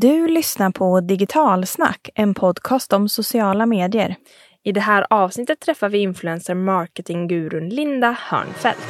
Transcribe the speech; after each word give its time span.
Du 0.00 0.28
lyssnar 0.28 0.70
på 0.70 1.00
Digitalsnack, 1.00 2.10
en 2.14 2.34
podcast 2.34 2.92
om 2.92 3.08
sociala 3.08 3.66
medier. 3.66 4.16
I 4.64 4.72
det 4.72 4.80
här 4.80 5.06
avsnittet 5.10 5.60
träffar 5.60 5.88
vi 5.88 5.98
influencer 5.98 6.54
marketing-gurun 6.54 7.68
Linda 7.68 8.16
Hörnfeldt. 8.20 8.86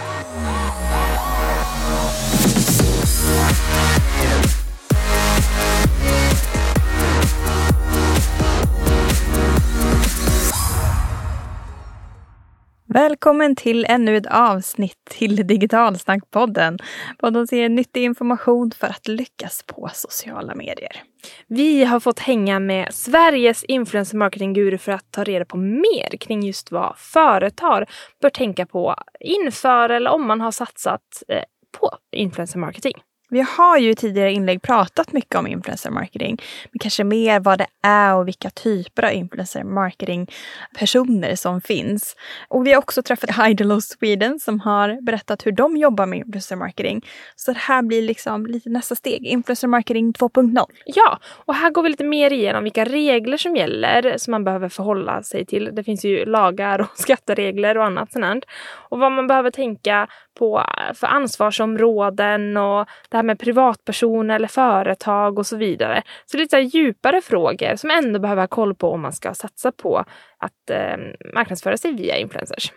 Välkommen 12.98 13.56
till 13.56 13.84
ännu 13.88 14.16
ett 14.16 14.26
avsnitt 14.26 15.04
till 15.10 15.46
Digitalsnackpodden. 15.46 16.78
Podden 17.18 17.46
ger 17.50 17.68
nyttig 17.68 18.04
information 18.04 18.70
för 18.70 18.86
att 18.86 19.08
lyckas 19.08 19.64
på 19.66 19.90
sociala 19.92 20.54
medier. 20.54 21.02
Vi 21.46 21.84
har 21.84 22.00
fått 22.00 22.18
hänga 22.18 22.60
med 22.60 22.94
Sveriges 22.94 23.64
influencer 23.64 24.16
marketing-guru 24.16 24.78
för 24.78 24.92
att 24.92 25.10
ta 25.10 25.24
reda 25.24 25.44
på 25.44 25.56
mer 25.56 26.16
kring 26.16 26.42
just 26.42 26.70
vad 26.70 26.98
företag 26.98 27.84
bör 28.22 28.30
tänka 28.30 28.66
på 28.66 28.94
inför 29.20 29.88
eller 29.88 30.10
om 30.10 30.26
man 30.26 30.40
har 30.40 30.52
satsat 30.52 31.22
eh, 31.28 31.42
på 31.80 31.90
influencer 32.12 32.58
marketing. 32.58 32.94
Vi 33.30 33.40
har 33.40 33.78
ju 33.78 33.90
i 33.90 33.94
tidigare 33.94 34.32
inlägg 34.32 34.62
pratat 34.62 35.12
mycket 35.12 35.34
om 35.34 35.46
influencer 35.46 35.90
marketing, 35.90 36.42
men 36.72 36.78
kanske 36.78 37.04
mer 37.04 37.40
vad 37.40 37.58
det 37.58 37.66
är 37.82 38.14
och 38.14 38.28
vilka 38.28 38.50
typer 38.50 39.02
av 39.02 39.12
influencer 39.12 39.64
marketing 39.64 40.30
personer 40.78 41.34
som 41.34 41.60
finns. 41.60 42.16
Och 42.48 42.66
vi 42.66 42.72
har 42.72 42.78
också 42.78 43.02
träffat 43.02 43.48
Idol 43.48 43.72
of 43.72 43.84
Sweden 43.84 44.40
som 44.40 44.60
har 44.60 45.02
berättat 45.02 45.46
hur 45.46 45.52
de 45.52 45.76
jobbar 45.76 46.06
med 46.06 46.18
influencer 46.18 46.56
marketing. 46.56 47.06
Så 47.36 47.52
det 47.52 47.58
här 47.58 47.82
blir 47.82 48.02
liksom 48.02 48.46
lite 48.46 48.70
nästa 48.70 48.94
steg, 48.94 49.26
influencer 49.26 49.68
marketing 49.68 50.12
2.0. 50.12 50.64
Ja, 50.84 51.18
och 51.46 51.54
här 51.54 51.70
går 51.70 51.82
vi 51.82 51.88
lite 51.88 52.04
mer 52.04 52.32
igenom 52.32 52.64
vilka 52.64 52.84
regler 52.84 53.36
som 53.36 53.56
gäller 53.56 54.18
som 54.18 54.30
man 54.30 54.44
behöver 54.44 54.68
förhålla 54.68 55.22
sig 55.22 55.46
till. 55.46 55.70
Det 55.72 55.84
finns 55.84 56.04
ju 56.04 56.24
lagar 56.24 56.78
och 56.80 56.88
skatteregler 56.98 57.78
och 57.78 57.84
annat 57.84 58.12
sånt. 58.12 58.44
Och 58.90 58.98
vad 58.98 59.12
man 59.12 59.26
behöver 59.26 59.50
tänka 59.50 60.08
på 60.38 60.64
för 60.94 61.06
ansvarsområden 61.06 62.56
och 62.56 62.88
det 63.08 63.16
här 63.16 63.22
med 63.22 63.38
privatpersoner 63.38 64.34
eller 64.34 64.48
företag 64.48 65.38
och 65.38 65.46
så 65.46 65.56
vidare. 65.56 66.02
Så 66.26 66.36
lite 66.36 66.56
så 66.56 66.78
djupare 66.78 67.20
frågor 67.20 67.76
som 67.76 67.90
ändå 67.90 68.18
behöver 68.18 68.42
ha 68.42 68.48
koll 68.48 68.74
på 68.74 68.90
om 68.90 69.00
man 69.00 69.12
ska 69.12 69.34
satsa 69.34 69.72
på 69.72 70.04
att 70.38 70.70
eh, 70.70 70.96
marknadsföra 71.34 71.76
sig 71.76 71.92
via 71.92 72.16
influencers. 72.16 72.72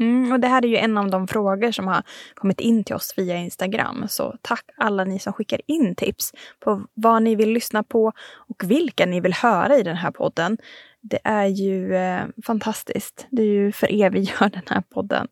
Mm, 0.00 0.32
och 0.32 0.40
det 0.40 0.48
här 0.48 0.64
är 0.64 0.68
ju 0.68 0.76
en 0.76 0.98
av 0.98 1.10
de 1.10 1.28
frågor 1.28 1.70
som 1.70 1.86
har 1.86 2.02
kommit 2.34 2.60
in 2.60 2.84
till 2.84 2.94
oss 2.94 3.14
via 3.16 3.36
Instagram. 3.36 4.04
Så 4.08 4.36
tack 4.42 4.64
alla 4.76 5.04
ni 5.04 5.18
som 5.18 5.32
skickar 5.32 5.60
in 5.66 5.94
tips 5.94 6.32
på 6.60 6.86
vad 6.94 7.22
ni 7.22 7.34
vill 7.34 7.50
lyssna 7.50 7.82
på 7.82 8.12
och 8.48 8.70
vilka 8.70 9.06
ni 9.06 9.20
vill 9.20 9.34
höra 9.34 9.76
i 9.76 9.82
den 9.82 9.96
här 9.96 10.10
podden. 10.10 10.58
Det 11.00 11.18
är 11.24 11.46
ju 11.46 11.94
eh, 11.94 12.24
fantastiskt. 12.46 13.26
Det 13.30 13.42
är 13.42 13.46
ju 13.46 13.72
för 13.72 13.92
er 13.92 14.10
vi 14.10 14.20
gör 14.20 14.50
den 14.50 14.62
här 14.66 14.82
podden. 14.94 15.28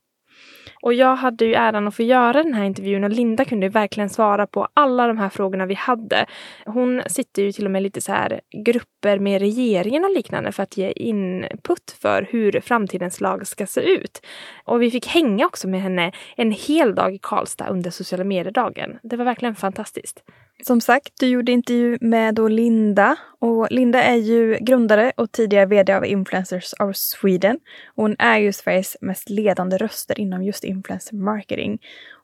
Och 0.86 0.94
jag 0.94 1.16
hade 1.16 1.44
ju 1.44 1.54
äran 1.54 1.88
att 1.88 1.94
få 1.94 2.02
göra 2.02 2.42
den 2.42 2.54
här 2.54 2.64
intervjun 2.64 3.04
och 3.04 3.10
Linda 3.10 3.44
kunde 3.44 3.68
verkligen 3.68 4.10
svara 4.10 4.46
på 4.46 4.68
alla 4.74 5.06
de 5.06 5.18
här 5.18 5.28
frågorna 5.28 5.66
vi 5.66 5.74
hade. 5.74 6.26
Hon 6.64 7.02
sitter 7.06 7.42
ju 7.42 7.52
till 7.52 7.64
och 7.64 7.70
med 7.70 7.82
lite 7.82 8.00
så 8.00 8.12
här 8.12 8.40
grupper 8.64 9.18
med 9.18 9.40
regeringen 9.40 10.04
och 10.04 10.10
liknande 10.10 10.52
för 10.52 10.62
att 10.62 10.76
ge 10.76 10.90
input 10.90 11.96
för 12.00 12.28
hur 12.30 12.60
framtidens 12.60 13.20
lag 13.20 13.46
ska 13.46 13.66
se 13.66 13.80
ut. 13.80 14.26
Och 14.64 14.82
vi 14.82 14.90
fick 14.90 15.06
hänga 15.06 15.46
också 15.46 15.68
med 15.68 15.82
henne 15.82 16.12
en 16.36 16.52
hel 16.52 16.94
dag 16.94 17.14
i 17.14 17.18
Karlstad 17.22 17.68
under 17.68 17.90
sociala 17.90 18.24
medier-dagen. 18.24 18.98
Det 19.02 19.16
var 19.16 19.24
verkligen 19.24 19.54
fantastiskt. 19.54 20.22
Som 20.62 20.80
sagt, 20.80 21.12
du 21.20 21.26
gjorde 21.26 21.52
intervju 21.52 21.98
med 22.00 22.38
Linda 22.50 23.16
och 23.38 23.66
Linda 23.70 24.02
är 24.02 24.16
ju 24.16 24.58
grundare 24.60 25.12
och 25.16 25.32
tidigare 25.32 25.66
VD 25.66 25.94
av 25.94 26.06
Influencers 26.06 26.74
of 26.78 26.96
Sweden. 26.96 27.58
Och 27.86 28.02
hon 28.02 28.16
är 28.18 28.38
ju 28.38 28.52
Sveriges 28.52 28.96
mest 29.00 29.30
ledande 29.30 29.76
röster 29.76 30.20
inom 30.20 30.42
just 30.42 30.64
influencer 30.64 31.16
marketing. 31.16 31.78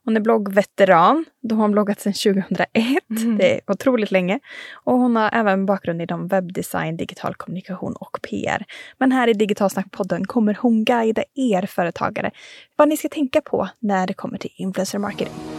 Hon 0.05 0.17
är 0.17 0.21
bloggveteran, 0.21 1.25
då 1.41 1.55
har 1.55 1.61
hon 1.61 1.71
bloggat 1.71 1.99
sedan 1.99 2.13
2001. 2.13 2.75
Mm. 3.09 3.37
Det 3.37 3.53
är 3.53 3.61
otroligt 3.67 4.11
länge. 4.11 4.39
Och 4.73 4.97
hon 4.97 5.15
har 5.15 5.29
även 5.33 5.65
bakgrund 5.65 6.01
inom 6.01 6.27
webbdesign, 6.27 6.97
digital 6.97 7.35
kommunikation 7.35 7.93
och 7.93 8.19
PR. 8.21 8.65
Men 8.97 9.11
här 9.11 9.27
i 9.27 9.33
Digitalsnackpodden 9.33 10.25
kommer 10.25 10.57
hon 10.61 10.85
guida 10.85 11.23
er 11.35 11.65
företagare 11.65 12.31
vad 12.75 12.87
ni 12.87 12.97
ska 12.97 13.09
tänka 13.09 13.41
på 13.41 13.69
när 13.79 14.07
det 14.07 14.13
kommer 14.13 14.37
till 14.37 14.53
influencer 14.55 14.99
marketing. 14.99 15.52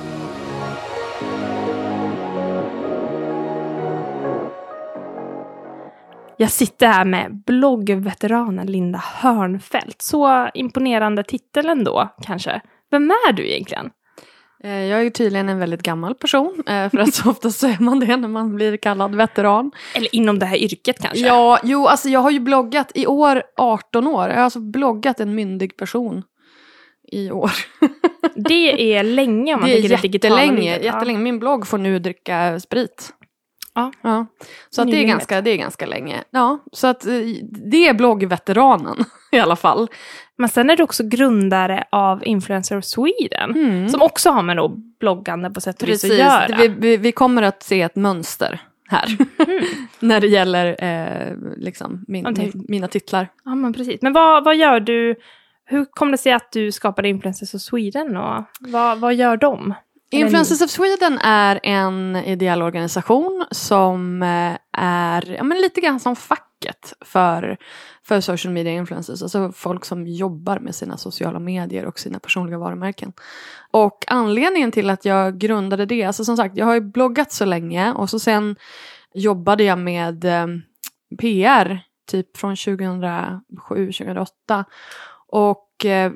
Jag 6.39 6.50
sitter 6.50 6.87
här 6.87 7.05
med 7.05 7.43
bloggveteranen 7.47 8.67
Linda 8.67 8.99
Hörnfeldt. 8.99 10.03
Så 10.03 10.49
imponerande 10.55 11.22
titel 11.22 11.69
ändå, 11.69 12.09
kanske. 12.22 12.61
Vem 12.91 13.11
är 13.11 13.33
du 13.33 13.50
egentligen? 13.50 13.91
Eh, 14.65 14.84
jag 14.84 15.06
är 15.06 15.11
tydligen 15.11 15.49
en 15.49 15.59
väldigt 15.59 15.83
gammal 15.83 16.15
person, 16.15 16.62
eh, 16.67 16.91
för 16.91 16.99
att 16.99 17.15
så 17.15 17.31
ofta 17.31 17.50
så 17.50 17.67
är 17.67 17.83
man 17.83 18.00
det 18.00 18.17
när 18.17 18.28
man 18.28 18.55
blir 18.56 18.77
kallad 18.77 19.15
veteran. 19.15 19.71
Eller 19.94 20.15
inom 20.15 20.39
det 20.39 20.47
här 20.47 20.56
yrket 20.56 21.03
kanske? 21.03 21.27
Ja, 21.27 21.59
jo, 21.62 21.87
alltså 21.87 22.09
jag 22.09 22.21
har 22.21 22.31
ju 22.31 22.41
bloggat 22.41 22.93
i 22.94 23.06
år 23.06 23.43
18 23.56 24.06
år. 24.06 24.28
Jag 24.28 24.37
har 24.37 24.43
alltså 24.43 24.61
bloggat 24.61 25.21
en 25.21 25.34
myndig 25.34 25.77
person 25.77 26.23
i 27.12 27.31
år. 27.31 27.50
Det 28.37 28.94
är 28.97 29.03
länge 29.03 29.55
om 29.55 29.61
man 29.61 29.69
det 29.71 29.77
är 29.77 29.81
tänker 29.81 29.97
det 29.97 30.03
digitala. 30.03 30.43
jättelänge, 30.43 30.78
jättelänge. 30.78 31.19
Min 31.19 31.39
blogg 31.39 31.67
får 31.67 31.78
nu 31.78 31.99
dricka 31.99 32.61
sprit. 32.61 33.12
Ja. 33.75 33.93
ja. 34.03 34.27
Så 34.71 34.83
att 34.83 34.91
det, 34.91 34.97
är 34.97 35.05
ganska, 35.05 35.41
det 35.41 35.51
är 35.51 35.57
ganska 35.57 35.87
länge. 35.87 36.25
Ja, 36.31 36.59
så 36.73 36.87
att 36.87 37.07
eh, 37.07 37.12
det 37.71 37.89
är 37.89 37.95
bloggveteranen 37.95 39.05
i 39.33 39.39
alla 39.39 39.57
fall. 39.57 39.89
Men 40.37 40.49
sen 40.49 40.71
är 40.71 40.77
du 40.77 40.83
också 40.83 41.05
grundare 41.05 41.85
av 41.91 42.27
Influencer 42.27 42.79
of 42.79 42.85
Sweden. 42.85 43.51
Mm. 43.55 43.89
Som 43.89 44.03
också 44.03 44.31
har 44.31 44.43
med 44.43 44.57
då 44.57 44.69
bloggande 45.01 45.51
på 45.51 45.61
sätt 45.61 45.83
och 45.83 45.89
vis 45.89 46.05
att 46.05 46.17
göra. 46.17 46.57
Vi, 46.57 46.69
vi, 46.69 46.97
vi 46.97 47.12
kommer 47.12 47.43
att 47.43 47.62
se 47.62 47.83
ett 47.83 47.97
mönster 47.97 48.61
här. 48.89 49.17
Mm. 49.47 49.65
När 50.01 50.21
det 50.21 50.27
gäller 50.27 50.85
eh, 50.85 51.37
liksom 51.56 52.05
min, 52.09 52.35
min, 52.39 52.65
mina 52.69 52.89
titlar. 52.89 53.29
Ja 53.45 53.55
men 53.55 53.73
precis. 53.73 54.03
Men 54.03 54.12
vad, 54.12 54.45
vad 54.45 54.56
gör 54.56 54.81
du? 54.81 55.15
Hur 55.67 55.85
kom 55.85 56.11
det 56.11 56.19
sig 56.19 56.33
att 56.33 56.53
du 56.53 56.73
skapade 56.73 57.09
Influencers 57.09 57.55
of 57.55 57.61
Sweden 57.61 58.17
och 58.17 58.45
vad, 58.61 58.99
vad 58.99 59.15
gör 59.15 59.37
de? 59.37 59.75
Influencers 60.20 60.62
of 60.62 60.70
Sweden 60.70 61.19
är 61.19 61.60
en 61.62 62.16
ideell 62.16 62.62
organisation 62.62 63.44
som 63.50 64.22
eh, 64.22 64.56
är 64.72 65.34
ja, 65.36 65.44
men 65.44 65.60
lite 65.60 65.80
grann 65.80 66.00
som 66.00 66.16
facket 66.16 66.92
för, 67.00 67.56
för 68.02 68.20
social 68.20 68.52
media 68.52 68.72
influencers. 68.72 69.22
Alltså 69.22 69.52
folk 69.52 69.84
som 69.84 70.06
jobbar 70.06 70.58
med 70.58 70.75
sina 70.75 70.97
sociala 70.97 71.38
medier 71.38 71.84
och 71.84 71.98
sina 71.98 72.19
personliga 72.19 72.58
varumärken. 72.58 73.12
Och 73.70 74.04
anledningen 74.06 74.72
till 74.72 74.91
att 74.91 75.04
jag 75.04 75.38
grundade 75.38 75.86
det, 75.86 76.04
alltså 76.04 76.25
som 76.25 76.36
sagt 76.36 76.56
jag 76.56 76.66
har 76.66 76.75
ju 76.75 76.81
bloggat 76.81 77.32
så 77.32 77.44
länge 77.44 77.92
och 77.92 78.10
så 78.10 78.19
sen 78.19 78.56
jobbade 79.14 79.64
jag 79.64 79.78
med 79.78 80.25
eh, 80.25 80.46
PR 81.19 81.81
typ 82.10 82.36
från 82.36 82.54
2007-2008. 82.54 84.64
Och 85.37 85.84
eh, 85.84 86.12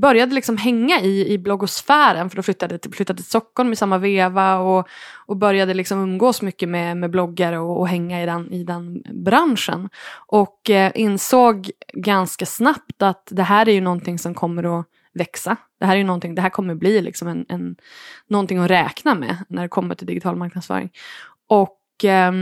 började 0.00 0.34
liksom 0.34 0.56
hänga 0.56 1.00
i, 1.00 1.32
i 1.32 1.38
bloggosfären 1.38 2.30
för 2.30 2.36
då 2.36 2.42
flyttade 2.42 2.78
jag 2.82 2.94
flyttade 2.94 3.16
till 3.16 3.26
Stockholm 3.26 3.72
i 3.72 3.76
samma 3.76 3.98
veva 3.98 4.58
och, 4.58 4.88
och 5.26 5.36
började 5.36 5.74
liksom 5.74 6.02
umgås 6.02 6.42
mycket 6.42 6.68
med, 6.68 6.96
med 6.96 7.10
bloggare 7.10 7.58
och, 7.58 7.80
och 7.80 7.88
hänga 7.88 8.22
i 8.22 8.26
den, 8.26 8.52
i 8.52 8.64
den 8.64 9.02
branschen. 9.24 9.88
Och 10.26 10.70
eh, 10.70 10.92
insåg 10.94 11.70
ganska 11.92 12.46
snabbt 12.46 13.02
att 13.02 13.28
det 13.30 13.42
här 13.42 13.68
är 13.68 13.72
ju 13.72 13.80
någonting 13.80 14.18
som 14.18 14.34
kommer 14.34 14.80
att 14.80 14.86
växa. 15.12 15.56
Det 15.78 15.86
här 15.86 15.94
är 15.94 15.98
ju 15.98 16.04
någonting, 16.04 16.34
det 16.34 16.42
här 16.42 16.50
kommer 16.50 16.74
bli 16.74 17.00
liksom 17.00 17.28
en, 17.28 17.46
en, 17.48 17.76
någonting 18.28 18.58
att 18.58 18.70
räkna 18.70 19.14
med 19.14 19.36
när 19.48 19.62
det 19.62 19.68
kommer 19.68 19.94
till 19.94 20.06
digital 20.06 20.36
marknadsföring. 20.36 20.90
Och 21.48 22.04
eh, 22.04 22.32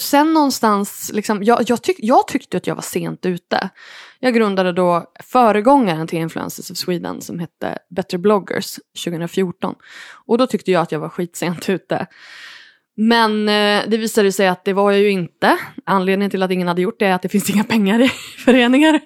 sen 0.00 0.32
någonstans, 0.34 1.10
liksom, 1.14 1.42
jag, 1.42 1.62
jag, 1.66 1.82
tyck, 1.82 1.96
jag 1.98 2.28
tyckte 2.28 2.56
att 2.56 2.66
jag 2.66 2.74
var 2.74 2.82
sent 2.82 3.26
ute. 3.26 3.70
Jag 4.20 4.34
grundade 4.34 4.72
då 4.72 5.12
föregångaren 5.20 6.06
till 6.06 6.18
Influencers 6.18 6.70
of 6.70 6.76
Sweden 6.76 7.20
som 7.20 7.38
hette 7.38 7.78
Better 7.90 8.18
bloggers 8.18 8.78
2014. 9.04 9.74
Och 10.26 10.38
då 10.38 10.46
tyckte 10.46 10.70
jag 10.70 10.82
att 10.82 10.92
jag 10.92 11.00
var 11.00 11.08
skitsent 11.08 11.68
ute. 11.68 12.06
Men 13.02 13.48
eh, 13.48 13.88
det 13.88 13.96
visade 13.96 14.32
sig 14.32 14.48
att 14.48 14.64
det 14.64 14.72
var 14.72 14.90
jag 14.90 15.00
ju 15.00 15.10
inte. 15.10 15.58
Anledningen 15.84 16.30
till 16.30 16.42
att 16.42 16.50
ingen 16.50 16.68
hade 16.68 16.82
gjort 16.82 16.98
det 16.98 17.06
är 17.06 17.14
att 17.14 17.22
det 17.22 17.28
finns 17.28 17.50
inga 17.50 17.64
pengar 17.64 18.00
i 18.00 18.08
föreningar. 18.44 19.00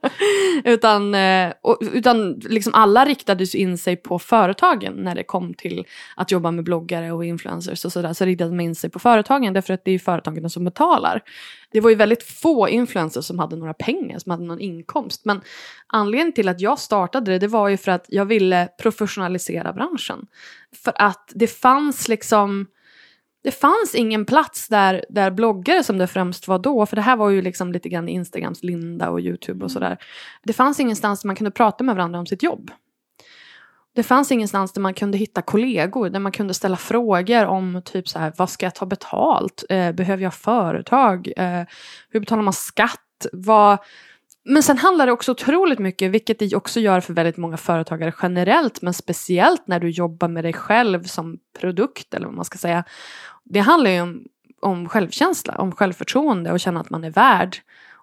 utan 0.64 1.14
eh, 1.14 1.52
och, 1.62 1.78
utan 1.92 2.32
liksom 2.32 2.74
alla 2.74 3.04
riktade 3.04 3.46
in 3.54 3.78
sig 3.78 3.96
på 3.96 4.18
företagen 4.18 4.94
när 4.94 5.14
det 5.14 5.24
kom 5.24 5.54
till 5.54 5.84
att 6.16 6.30
jobba 6.30 6.50
med 6.50 6.64
bloggare 6.64 7.12
och 7.12 7.24
influencers 7.24 7.84
och 7.84 7.92
sådär. 7.92 8.12
Så 8.12 8.24
riktade 8.24 8.50
man 8.50 8.60
in 8.60 8.74
sig 8.74 8.90
på 8.90 8.98
företagen 8.98 9.52
därför 9.52 9.74
att 9.74 9.84
det 9.84 9.92
är 9.92 9.98
företagen 9.98 10.50
som 10.50 10.64
betalar. 10.64 11.22
Det 11.72 11.80
var 11.80 11.90
ju 11.90 11.96
väldigt 11.96 12.22
få 12.22 12.68
influencers 12.68 13.24
som 13.24 13.38
hade 13.38 13.56
några 13.56 13.74
pengar, 13.74 14.18
som 14.18 14.30
hade 14.30 14.44
någon 14.44 14.60
inkomst. 14.60 15.24
Men 15.24 15.40
anledningen 15.86 16.32
till 16.32 16.48
att 16.48 16.60
jag 16.60 16.78
startade 16.78 17.30
det, 17.30 17.38
det 17.38 17.48
var 17.48 17.68
ju 17.68 17.76
för 17.76 17.92
att 17.92 18.04
jag 18.08 18.24
ville 18.24 18.68
professionalisera 18.82 19.72
branschen. 19.72 20.26
För 20.84 20.92
att 20.96 21.32
det 21.34 21.46
fanns 21.46 22.08
liksom 22.08 22.66
det 23.42 23.50
fanns 23.50 23.94
ingen 23.94 24.24
plats 24.24 24.68
där, 24.68 25.04
där 25.08 25.30
bloggare 25.30 25.82
som 25.82 25.98
det 25.98 26.06
främst 26.06 26.48
var 26.48 26.58
då, 26.58 26.86
för 26.86 26.96
det 26.96 27.02
här 27.02 27.16
var 27.16 27.30
ju 27.30 27.42
liksom 27.42 27.72
lite 27.72 27.88
grann 27.88 28.08
Instagrams 28.08 28.62
linda 28.62 29.10
och 29.10 29.20
YouTube 29.20 29.64
och 29.64 29.70
sådär. 29.70 29.98
Det 30.42 30.52
fanns 30.52 30.80
ingenstans 30.80 31.20
där 31.20 31.26
man 31.26 31.36
kunde 31.36 31.50
prata 31.50 31.84
med 31.84 31.94
varandra 31.94 32.18
om 32.18 32.26
sitt 32.26 32.42
jobb. 32.42 32.70
Det 33.94 34.02
fanns 34.02 34.32
ingenstans 34.32 34.72
där 34.72 34.80
man 34.80 34.94
kunde 34.94 35.18
hitta 35.18 35.42
kollegor, 35.42 36.10
där 36.10 36.20
man 36.20 36.32
kunde 36.32 36.54
ställa 36.54 36.76
frågor 36.76 37.46
om 37.46 37.82
typ 37.84 38.08
så 38.08 38.18
här, 38.18 38.32
vad 38.36 38.50
ska 38.50 38.66
jag 38.66 38.74
ta 38.74 38.86
betalt? 38.86 39.64
Eh, 39.68 39.92
behöver 39.92 40.22
jag 40.22 40.34
företag? 40.34 41.32
Eh, 41.36 41.62
hur 42.08 42.20
betalar 42.20 42.42
man 42.42 42.52
skatt? 42.52 43.26
Vad... 43.32 43.78
Men 44.44 44.62
sen 44.62 44.78
handlar 44.78 45.06
det 45.06 45.12
också 45.12 45.32
otroligt 45.32 45.78
mycket, 45.78 46.10
vilket 46.10 46.38
det 46.38 46.54
också 46.54 46.80
gör 46.80 47.00
för 47.00 47.12
väldigt 47.12 47.36
många 47.36 47.56
företagare 47.56 48.12
generellt, 48.22 48.82
men 48.82 48.94
speciellt 48.94 49.66
när 49.66 49.80
du 49.80 49.90
jobbar 49.90 50.28
med 50.28 50.44
dig 50.44 50.52
själv 50.52 51.04
som 51.04 51.38
produkt, 51.60 52.14
eller 52.14 52.26
vad 52.26 52.34
man 52.34 52.44
ska 52.44 52.58
säga. 52.58 52.84
Det 53.44 53.60
handlar 53.60 53.90
ju 53.90 54.00
om, 54.00 54.24
om 54.60 54.88
självkänsla, 54.88 55.54
om 55.58 55.72
självförtroende 55.72 56.52
och 56.52 56.60
känna 56.60 56.80
att 56.80 56.90
man 56.90 57.04
är 57.04 57.10
värd. 57.10 57.56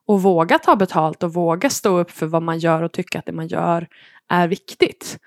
Och 0.06 0.22
våga 0.22 0.60
ta 0.60 0.76
betalt 0.76 1.24
och 1.24 1.34
våga 1.34 1.70
stå 1.70 1.98
upp 1.98 2.12
för 2.12 2.26
vad 2.26 2.44
man 2.44 2.60
gör 2.60 2.84
och 2.84 2.92
tycka 2.92 3.20
att 3.20 3.26
det 3.26 3.32
man 3.32 3.48
gör 3.48 3.88
är 4.28 4.48
viktigt. 4.48 5.20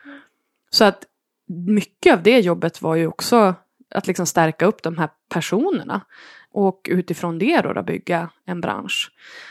Så 0.71 0.85
att 0.85 1.05
mycket 1.49 2.15
av 2.15 2.23
det 2.23 2.41
jobbet 2.41 2.83
var 2.83 2.95
ju 2.95 3.07
också 3.07 3.55
att 3.91 4.07
liksom 4.07 4.27
stärka 4.27 4.67
upp 4.67 4.83
de 4.83 4.99
här 4.99 5.09
personerna. 5.29 6.01
Och 6.53 6.89
utifrån 6.91 7.39
det 7.39 7.61
då, 7.61 7.73
då 7.73 7.83
bygga 7.83 8.31
en 8.47 8.61
bransch. 8.61 9.11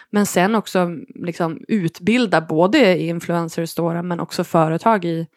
Men 0.10 0.26
sen 0.26 0.56
också 0.56 0.90
liksom 1.16 1.60
utbilda 1.68 2.42
både 2.42 3.00
influencers 3.00 3.76
då, 3.76 4.04
men 4.04 4.20
också 4.20 4.44
företag 4.44 5.06
i 5.06 5.28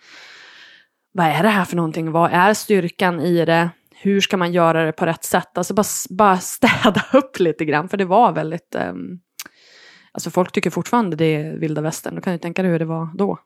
vad 1.12 1.26
är 1.26 1.42
det 1.42 1.48
här 1.48 1.64
för 1.64 1.76
någonting? 1.76 2.12
Vad 2.12 2.30
är 2.32 2.54
styrkan 2.54 3.20
i 3.20 3.44
det? 3.44 3.70
Hur 3.90 4.20
ska 4.20 4.36
man 4.36 4.52
göra 4.52 4.84
det 4.84 4.92
på 4.92 5.06
rätt 5.06 5.24
sätt? 5.24 5.58
Alltså 5.58 5.74
bara, 5.74 5.84
bara 6.10 6.38
städa 6.38 7.04
upp 7.12 7.38
lite 7.38 7.64
grann, 7.64 7.88
för 7.88 7.96
det 7.96 8.04
var 8.04 8.32
väldigt... 8.32 8.74
Um, 8.74 9.20
alltså 10.12 10.30
folk 10.30 10.52
tycker 10.52 10.70
fortfarande 10.70 11.16
det 11.16 11.34
är 11.34 11.56
vilda 11.56 11.80
västern. 11.80 12.14
Då 12.14 12.20
kan 12.20 12.32
du 12.32 12.38
tänka 12.38 12.62
dig 12.62 12.70
hur 12.70 12.78
det 12.78 12.84
var 12.84 13.08
då. 13.14 13.38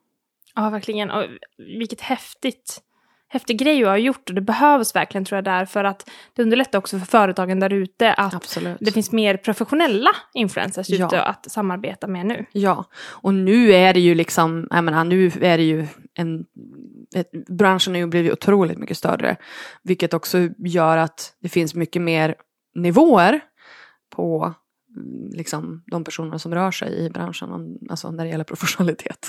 Ja, 0.55 0.69
verkligen. 0.69 1.11
Och 1.11 1.23
vilket 1.57 2.01
häftigt 2.01 2.81
häftig 3.29 3.59
grej 3.59 3.83
att 3.83 3.89
ha 3.89 3.97
gjort 3.97 4.29
och 4.29 4.35
det 4.35 4.41
behövs 4.41 4.95
verkligen 4.95 5.25
tror 5.25 5.37
jag 5.37 5.43
där 5.43 5.65
för 5.65 5.83
att 5.83 6.09
det 6.33 6.41
underlättar 6.41 6.79
också 6.79 6.99
för 6.99 7.05
företagen 7.05 7.59
där 7.59 7.73
ute 7.73 8.13
att 8.13 8.33
Absolut. 8.33 8.77
det 8.81 8.91
finns 8.91 9.11
mer 9.11 9.37
professionella 9.37 10.09
influencers 10.33 10.89
Ja. 10.89 11.05
ute 11.05 11.23
att 11.23 11.51
samarbeta 11.51 12.07
med 12.07 12.25
nu. 12.25 12.45
Ja, 12.51 12.85
och 13.09 13.33
nu 13.33 13.73
är 13.73 13.93
det 13.93 13.99
ju 13.99 14.15
liksom, 14.15 14.67
jag 14.69 14.83
menar, 14.83 15.03
nu 15.03 15.25
är 15.41 15.57
det 15.57 15.63
ju 15.63 15.87
en, 16.13 16.45
ett, 17.15 17.31
branschen 17.47 17.93
har 17.93 17.99
ju 17.99 18.07
blivit 18.07 18.31
otroligt 18.31 18.77
mycket 18.77 18.97
större. 18.97 19.35
Vilket 19.83 20.13
också 20.13 20.37
gör 20.57 20.97
att 20.97 21.33
det 21.41 21.49
finns 21.49 21.75
mycket 21.75 22.01
mer 22.01 22.35
nivåer 22.75 23.39
på 24.15 24.53
liksom, 25.31 25.83
de 25.91 26.03
personer 26.03 26.37
som 26.37 26.55
rör 26.55 26.71
sig 26.71 27.05
i 27.05 27.09
branschen, 27.09 27.77
alltså 27.89 28.11
när 28.11 28.23
det 28.23 28.29
gäller 28.29 28.43
professionalitet. 28.43 29.27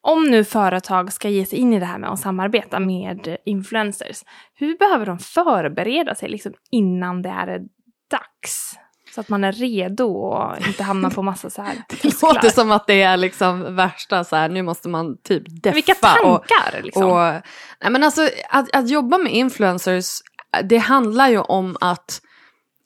Om 0.00 0.24
nu 0.24 0.44
företag 0.44 1.12
ska 1.12 1.28
ge 1.28 1.46
sig 1.46 1.58
in 1.58 1.72
i 1.72 1.80
det 1.80 1.86
här 1.86 1.98
med 1.98 2.10
att 2.10 2.20
samarbeta 2.20 2.80
med 2.80 3.36
influencers, 3.44 4.22
hur 4.54 4.78
behöver 4.78 5.06
de 5.06 5.18
förbereda 5.18 6.14
sig 6.14 6.28
liksom 6.28 6.52
innan 6.70 7.22
det 7.22 7.28
är 7.28 7.58
dags? 8.10 8.74
Så 9.14 9.20
att 9.20 9.28
man 9.28 9.44
är 9.44 9.52
redo 9.52 10.04
och 10.04 10.66
inte 10.66 10.82
hamnar 10.82 11.10
på 11.10 11.22
massa 11.22 11.50
så 11.50 11.62
här 11.62 11.74
Det 12.02 12.22
låter 12.22 12.48
som 12.48 12.70
att 12.70 12.86
det 12.86 13.02
är 13.02 13.16
liksom 13.16 13.76
värsta 13.76 14.24
så 14.24 14.36
här, 14.36 14.48
nu 14.48 14.62
måste 14.62 14.88
man 14.88 15.16
typ 15.22 15.62
deffa. 15.62 15.74
Vilka 15.74 15.92
och, 15.92 16.48
tankar 16.48 16.82
liksom? 16.82 17.04
Och, 17.04 17.42
nej 17.80 17.90
men 17.90 18.04
alltså, 18.04 18.28
att, 18.50 18.76
att 18.76 18.90
jobba 18.90 19.18
med 19.18 19.32
influencers, 19.32 20.20
det 20.64 20.78
handlar 20.78 21.28
ju 21.28 21.38
om 21.38 21.76
att 21.80 22.20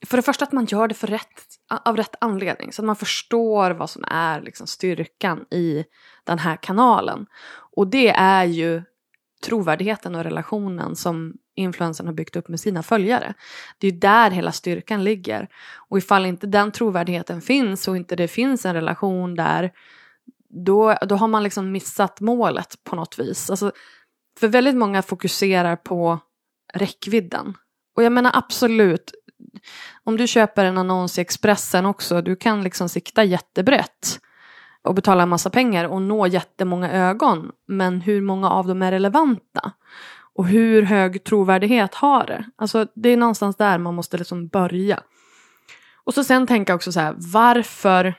för 0.07 0.17
det 0.17 0.23
första 0.23 0.45
att 0.45 0.53
man 0.53 0.65
gör 0.65 0.89
det 0.89 0.95
för 0.95 1.07
rätt, 1.07 1.54
av 1.69 1.97
rätt 1.97 2.15
anledning. 2.21 2.73
Så 2.73 2.83
att 2.83 2.87
man 2.87 2.97
förstår 2.97 3.71
vad 3.71 3.91
som 3.91 4.05
är 4.09 4.41
liksom 4.41 4.67
styrkan 4.67 5.45
i 5.51 5.85
den 6.25 6.39
här 6.39 6.57
kanalen. 6.57 7.27
Och 7.77 7.87
det 7.87 8.09
är 8.09 8.45
ju 8.45 8.83
trovärdigheten 9.45 10.15
och 10.15 10.25
relationen 10.25 10.97
som 10.97 11.35
influencern 11.55 12.07
har 12.07 12.15
byggt 12.15 12.37
upp 12.37 12.49
med 12.49 12.61
sina 12.61 12.83
följare. 12.83 13.35
Det 13.79 13.87
är 13.87 13.93
ju 13.93 13.99
där 13.99 14.31
hela 14.31 14.53
styrkan 14.53 15.05
ligger. 15.05 15.49
Och 15.89 15.99
ifall 15.99 16.27
inte 16.27 16.47
den 16.47 16.73
trovärdigheten 16.73 17.41
finns 17.41 17.89
och 17.89 17.97
inte 17.97 18.17
det 18.17 18.29
finns 18.29 18.67
en 18.67 18.75
relation 18.75 19.35
där 19.35 19.73
då, 20.49 20.95
då 20.95 21.17
har 21.17 21.29
man 21.29 21.43
liksom 21.43 21.73
missat 21.73 22.21
målet 22.21 22.85
på 22.85 22.97
något 22.97 23.19
vis. 23.19 23.51
Alltså, 23.51 23.73
för 24.41 24.49
väldigt 24.49 24.77
många 24.77 25.03
fokuserar 25.03 25.77
på 25.77 26.19
räckvidden. 26.75 27.55
Och 27.97 28.03
jag 28.03 28.13
menar 28.13 28.31
absolut, 28.35 29.13
om 30.05 30.17
du 30.17 30.27
köper 30.27 30.65
en 30.65 30.79
annons 30.79 31.19
i 31.19 31.21
Expressen 31.21 31.87
också, 31.87 32.23
du 32.23 32.37
kan 32.37 32.63
liksom 32.63 32.89
sikta 32.89 33.25
jättebrett 33.25 34.21
och 34.83 34.95
betala 34.95 35.23
en 35.23 35.29
massa 35.29 35.51
pengar 35.51 35.85
och 35.85 36.03
nå 36.03 36.27
jättemånga 36.27 36.93
ögon. 36.93 37.51
Men 37.67 38.01
hur 38.01 38.21
många 38.21 38.51
av 38.51 38.67
dem 38.67 38.83
är 38.83 38.91
relevanta? 38.91 39.73
Och 40.35 40.47
hur 40.47 40.83
hög 40.83 41.25
trovärdighet 41.25 41.95
har 41.95 42.27
det? 42.27 42.45
Alltså 42.57 42.87
det 42.95 43.09
är 43.09 43.17
någonstans 43.17 43.57
där 43.57 43.79
man 43.79 43.95
måste 43.95 44.19
liksom 44.19 44.49
börja. 44.49 45.01
Och 46.05 46.15
så 46.15 46.25
sen 46.25 46.47
tänka 46.47 46.75
också 46.75 46.93
så 46.93 47.01
här, 47.01 47.15
varför, 47.19 48.15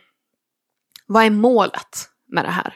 vad 1.07 1.23
är 1.23 1.29
målet 1.29 2.09
med 2.27 2.45
det 2.45 2.51
här? 2.51 2.73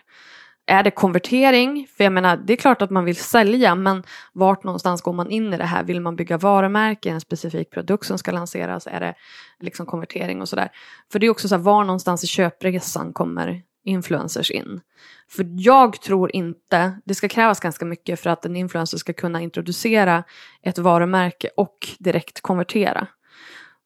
Är 0.69 0.83
det 0.83 0.92
konvertering? 0.92 1.88
För 1.98 2.04
jag 2.04 2.13
menar, 2.13 2.38
det 2.38 2.54
är 2.54 2.57
klart 2.57 2.81
att 2.81 2.89
man 2.89 3.06
vill 3.06 3.16
sälja, 3.16 3.75
men 3.75 4.04
vart 4.33 4.63
någonstans 4.63 5.01
går 5.01 5.13
man 5.13 5.31
in 5.31 5.54
i 5.54 5.57
det 5.57 5.63
här? 5.63 5.83
Vill 5.83 6.01
man 6.01 6.16
bygga 6.16 6.38
varumärke, 6.38 7.10
en 7.10 7.21
specifik 7.21 7.69
produkt 7.71 8.06
som 8.06 8.18
ska 8.18 8.31
lanseras? 8.31 8.88
Är 8.88 9.00
det 9.00 9.16
liksom 9.60 9.86
konvertering 9.86 10.42
och 10.42 10.50
sådär? 10.50 10.69
För 11.12 11.19
det 11.19 11.25
är 11.25 11.30
också 11.30 11.48
så 11.48 11.56
här, 11.56 11.62
var 11.62 11.83
någonstans 11.83 12.24
i 12.24 12.27
köpresan 12.27 13.13
kommer 13.13 13.62
influencers 13.86 14.51
in? 14.51 14.81
För 15.30 15.45
jag 15.50 16.01
tror 16.01 16.36
inte, 16.36 17.00
det 17.06 17.16
ska 17.16 17.27
krävas 17.27 17.60
ganska 17.60 17.86
mycket 17.86 18.19
för 18.19 18.30
att 18.30 18.45
en 18.45 18.56
influencer 18.56 18.98
ska 18.98 19.13
kunna 19.13 19.42
introducera 19.42 20.24
ett 20.62 20.77
varumärke 20.77 21.50
och 21.57 21.77
direkt 22.00 22.42
konvertera. 22.42 23.07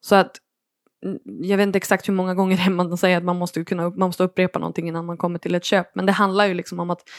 Så 0.02 0.16
att 0.16 0.32
Mm, 1.04 1.20
jag 1.26 1.58
vet 1.58 1.68
inte 1.68 1.78
exakt 1.78 2.08
hur 2.08 2.14
många 2.14 2.34
gånger 2.34 2.58
det 2.58 2.64
är 2.64 2.70
man 2.70 2.98
säger 2.98 3.18
att 3.18 3.24
man 3.24 3.38
måste, 3.38 3.64
kunna, 3.64 3.90
man 3.90 4.08
måste 4.08 4.24
upprepa 4.24 4.60
någonting 4.60 4.88
innan 4.88 5.06
man 5.06 5.18
kommer 5.18 5.40
till 5.40 5.56
ett 5.56 5.66
köp. 5.66 5.96
Men 5.96 6.06
det 6.06 6.12
handlar 6.12 6.46
ju 6.46 6.54
liksom 6.54 6.80
om 6.80 6.90
att 6.90 7.10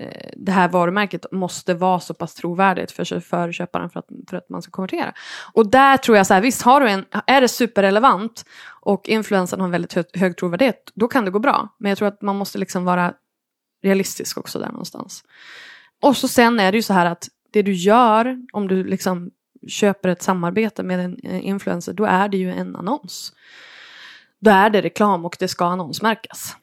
eh, 0.00 0.30
det 0.36 0.52
här 0.52 0.68
varumärket 0.68 1.26
måste 1.32 1.74
vara 1.74 2.00
så 2.00 2.14
pass 2.14 2.34
trovärdigt 2.34 2.92
för, 2.92 3.20
för 3.20 3.52
köparen 3.52 3.90
för 3.90 4.00
att, 4.00 4.08
för 4.30 4.36
att 4.36 4.48
man 4.48 4.62
ska 4.62 4.70
konvertera. 4.70 5.12
Och 5.52 5.70
där 5.70 5.96
tror 5.96 6.16
jag 6.16 6.26
så 6.26 6.34
här, 6.34 6.40
visst 6.40 6.62
har 6.62 6.80
du 6.80 6.88
en, 6.88 7.04
är 7.26 7.40
det 7.40 7.48
superrelevant 7.48 8.44
och 8.80 9.08
influensen 9.08 9.60
har 9.60 9.66
en 9.66 9.72
väldigt 9.72 9.92
hög, 9.92 10.06
hög 10.14 10.36
trovärdighet, 10.36 10.92
då 10.94 11.08
kan 11.08 11.24
det 11.24 11.30
gå 11.30 11.38
bra. 11.38 11.68
Men 11.78 11.88
jag 11.88 11.98
tror 11.98 12.08
att 12.08 12.22
man 12.22 12.36
måste 12.36 12.58
liksom 12.58 12.84
vara 12.84 13.14
realistisk 13.82 14.38
också 14.38 14.58
där 14.58 14.68
någonstans. 14.68 15.24
Och 16.02 16.16
så 16.16 16.28
sen 16.28 16.60
är 16.60 16.72
det 16.72 16.78
ju 16.78 16.82
så 16.82 16.92
här 16.92 17.06
att 17.06 17.28
det 17.52 17.62
du 17.62 17.72
gör 17.72 18.38
om 18.52 18.68
du 18.68 18.84
liksom 18.84 19.30
köper 19.68 20.08
ett 20.08 20.22
samarbete 20.22 20.82
med 20.82 21.00
en 21.00 21.18
eh, 21.22 21.46
influencer, 21.46 21.92
då 21.92 22.04
är 22.04 22.28
det 22.28 22.36
ju 22.36 22.50
en 22.50 22.76
annons. 22.76 23.32
Då 24.40 24.50
är 24.50 24.70
det 24.70 24.82
reklam 24.82 25.24
och 25.24 25.36
det 25.38 25.48
ska 25.48 25.64
annonsmärkas. 25.64 26.56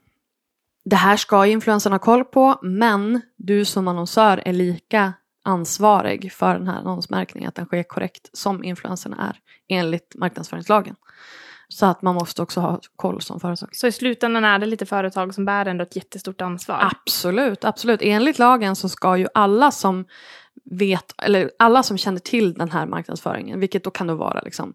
Det 0.85 0.95
här 0.95 1.17
ska 1.17 1.45
influencern 1.45 1.93
ha 1.93 1.99
koll 1.99 2.25
på, 2.25 2.59
men 2.61 3.21
du 3.37 3.65
som 3.65 3.87
annonsör 3.87 4.41
är 4.45 4.53
lika 4.53 5.13
ansvarig 5.43 6.33
för 6.33 6.53
den 6.53 6.67
här 6.67 6.77
annonsmärkningen, 6.77 7.47
att 7.47 7.55
den 7.55 7.65
sker 7.65 7.83
korrekt 7.83 8.29
som 8.33 8.63
influencerna 8.63 9.27
är 9.29 9.39
enligt 9.77 10.15
marknadsföringslagen. 10.15 10.95
Så 11.67 11.85
att 11.85 12.01
man 12.01 12.15
måste 12.15 12.41
också 12.41 12.59
ha 12.59 12.79
koll 12.95 13.21
som 13.21 13.39
företag. 13.39 13.69
Så 13.71 13.87
i 13.87 13.91
slutändan 13.91 14.43
är 14.43 14.59
det 14.59 14.65
lite 14.65 14.85
företag 14.85 15.33
som 15.33 15.45
bär 15.45 15.65
ändå 15.65 15.83
ett 15.83 15.95
jättestort 15.95 16.41
ansvar. 16.41 16.91
Absolut, 16.91 17.65
absolut. 17.65 17.99
Enligt 18.03 18.39
lagen 18.39 18.75
så 18.75 18.89
ska 18.89 19.17
ju 19.17 19.27
alla 19.33 19.71
som 19.71 20.05
vet, 20.63 21.13
eller 21.17 21.51
alla 21.59 21.83
som 21.83 21.97
känner 21.97 22.19
till 22.19 22.53
den 22.53 22.71
här 22.71 22.85
marknadsföringen, 22.85 23.59
vilket 23.59 23.83
då 23.83 23.91
kan 23.91 24.07
då 24.07 24.15
vara 24.15 24.41
liksom, 24.41 24.73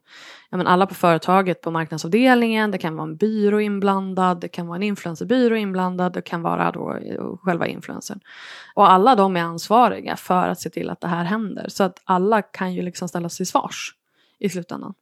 ja 0.51 0.57
men 0.57 0.67
alla 0.67 0.87
på 0.87 0.95
företaget 0.95 1.61
på 1.61 1.71
marknadsavdelningen, 1.71 2.71
det 2.71 2.79
kan 2.79 2.97
vara 2.97 3.09
en 3.09 3.17
byrå 3.17 3.61
inblandad, 3.61 4.41
det 4.41 4.49
kan 4.49 4.67
vara 4.67 4.77
en 4.77 4.83
influencerbyrå 4.83 5.57
inblandad, 5.57 6.13
det 6.13 6.23
kan 6.23 6.43
vara 6.43 6.71
då 6.71 6.95
eh, 6.95 7.37
själva 7.37 7.67
influencern. 7.67 8.21
Och 8.75 8.91
alla 8.91 9.15
de 9.15 9.37
är 9.37 9.41
ansvariga 9.41 10.17
för 10.17 10.49
att 10.49 10.61
se 10.61 10.71
till 10.71 10.91
att 10.91 11.01
det 11.01 11.09
här 11.09 11.25
händer, 11.25 11.69
så 11.69 11.85
att 11.85 12.03
alla 12.05 12.43
kan 12.43 12.75
ju 12.75 12.83
liksom 12.83 13.09
ställas 13.09 13.37
till 13.37 13.47
svars 13.47 13.95
i 14.39 14.49
slutändan. 14.49 14.95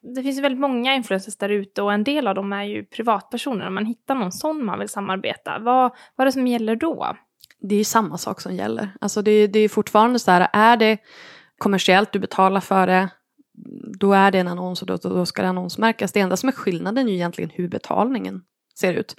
Det 0.00 0.22
finns 0.22 0.38
ju 0.38 0.42
väldigt 0.42 0.60
många 0.60 0.94
influencers 0.94 1.36
där 1.36 1.48
ute 1.48 1.82
och 1.82 1.92
en 1.92 2.04
del 2.04 2.26
av 2.26 2.34
dem 2.34 2.52
är 2.52 2.62
ju 2.62 2.84
privatpersoner. 2.84 3.66
Om 3.66 3.74
man 3.74 3.86
hittar 3.86 4.14
någon 4.14 4.32
sån 4.32 4.64
man 4.64 4.78
vill 4.78 4.88
samarbeta, 4.88 5.58
vad, 5.58 5.92
vad 6.16 6.24
är 6.24 6.26
det 6.26 6.32
som 6.32 6.46
gäller 6.46 6.76
då? 6.76 7.16
Det 7.60 7.74
är 7.74 7.78
ju 7.78 7.84
samma 7.84 8.18
sak 8.18 8.40
som 8.40 8.54
gäller. 8.54 8.96
Alltså 9.00 9.22
det, 9.22 9.46
det 9.46 9.58
är 9.58 9.68
fortfarande 9.68 10.18
så 10.18 10.30
här, 10.30 10.48
är 10.52 10.76
det 10.76 10.98
kommersiellt, 11.58 12.12
du 12.12 12.18
betalar 12.18 12.60
för 12.60 12.86
det, 12.86 13.08
då 13.98 14.12
är 14.12 14.30
det 14.30 14.38
en 14.38 14.48
annons 14.48 14.82
och 14.82 14.86
då, 14.86 14.96
då 14.96 15.26
ska 15.26 15.42
det 15.42 15.48
annonsmärkas. 15.48 16.12
Det 16.12 16.20
enda 16.20 16.36
som 16.36 16.48
är 16.48 16.52
skillnaden 16.52 17.08
är 17.08 17.12
ju 17.12 17.16
egentligen 17.16 17.50
hur 17.50 17.68
betalningen 17.68 18.42
ser 18.74 18.94
ut. 18.94 19.16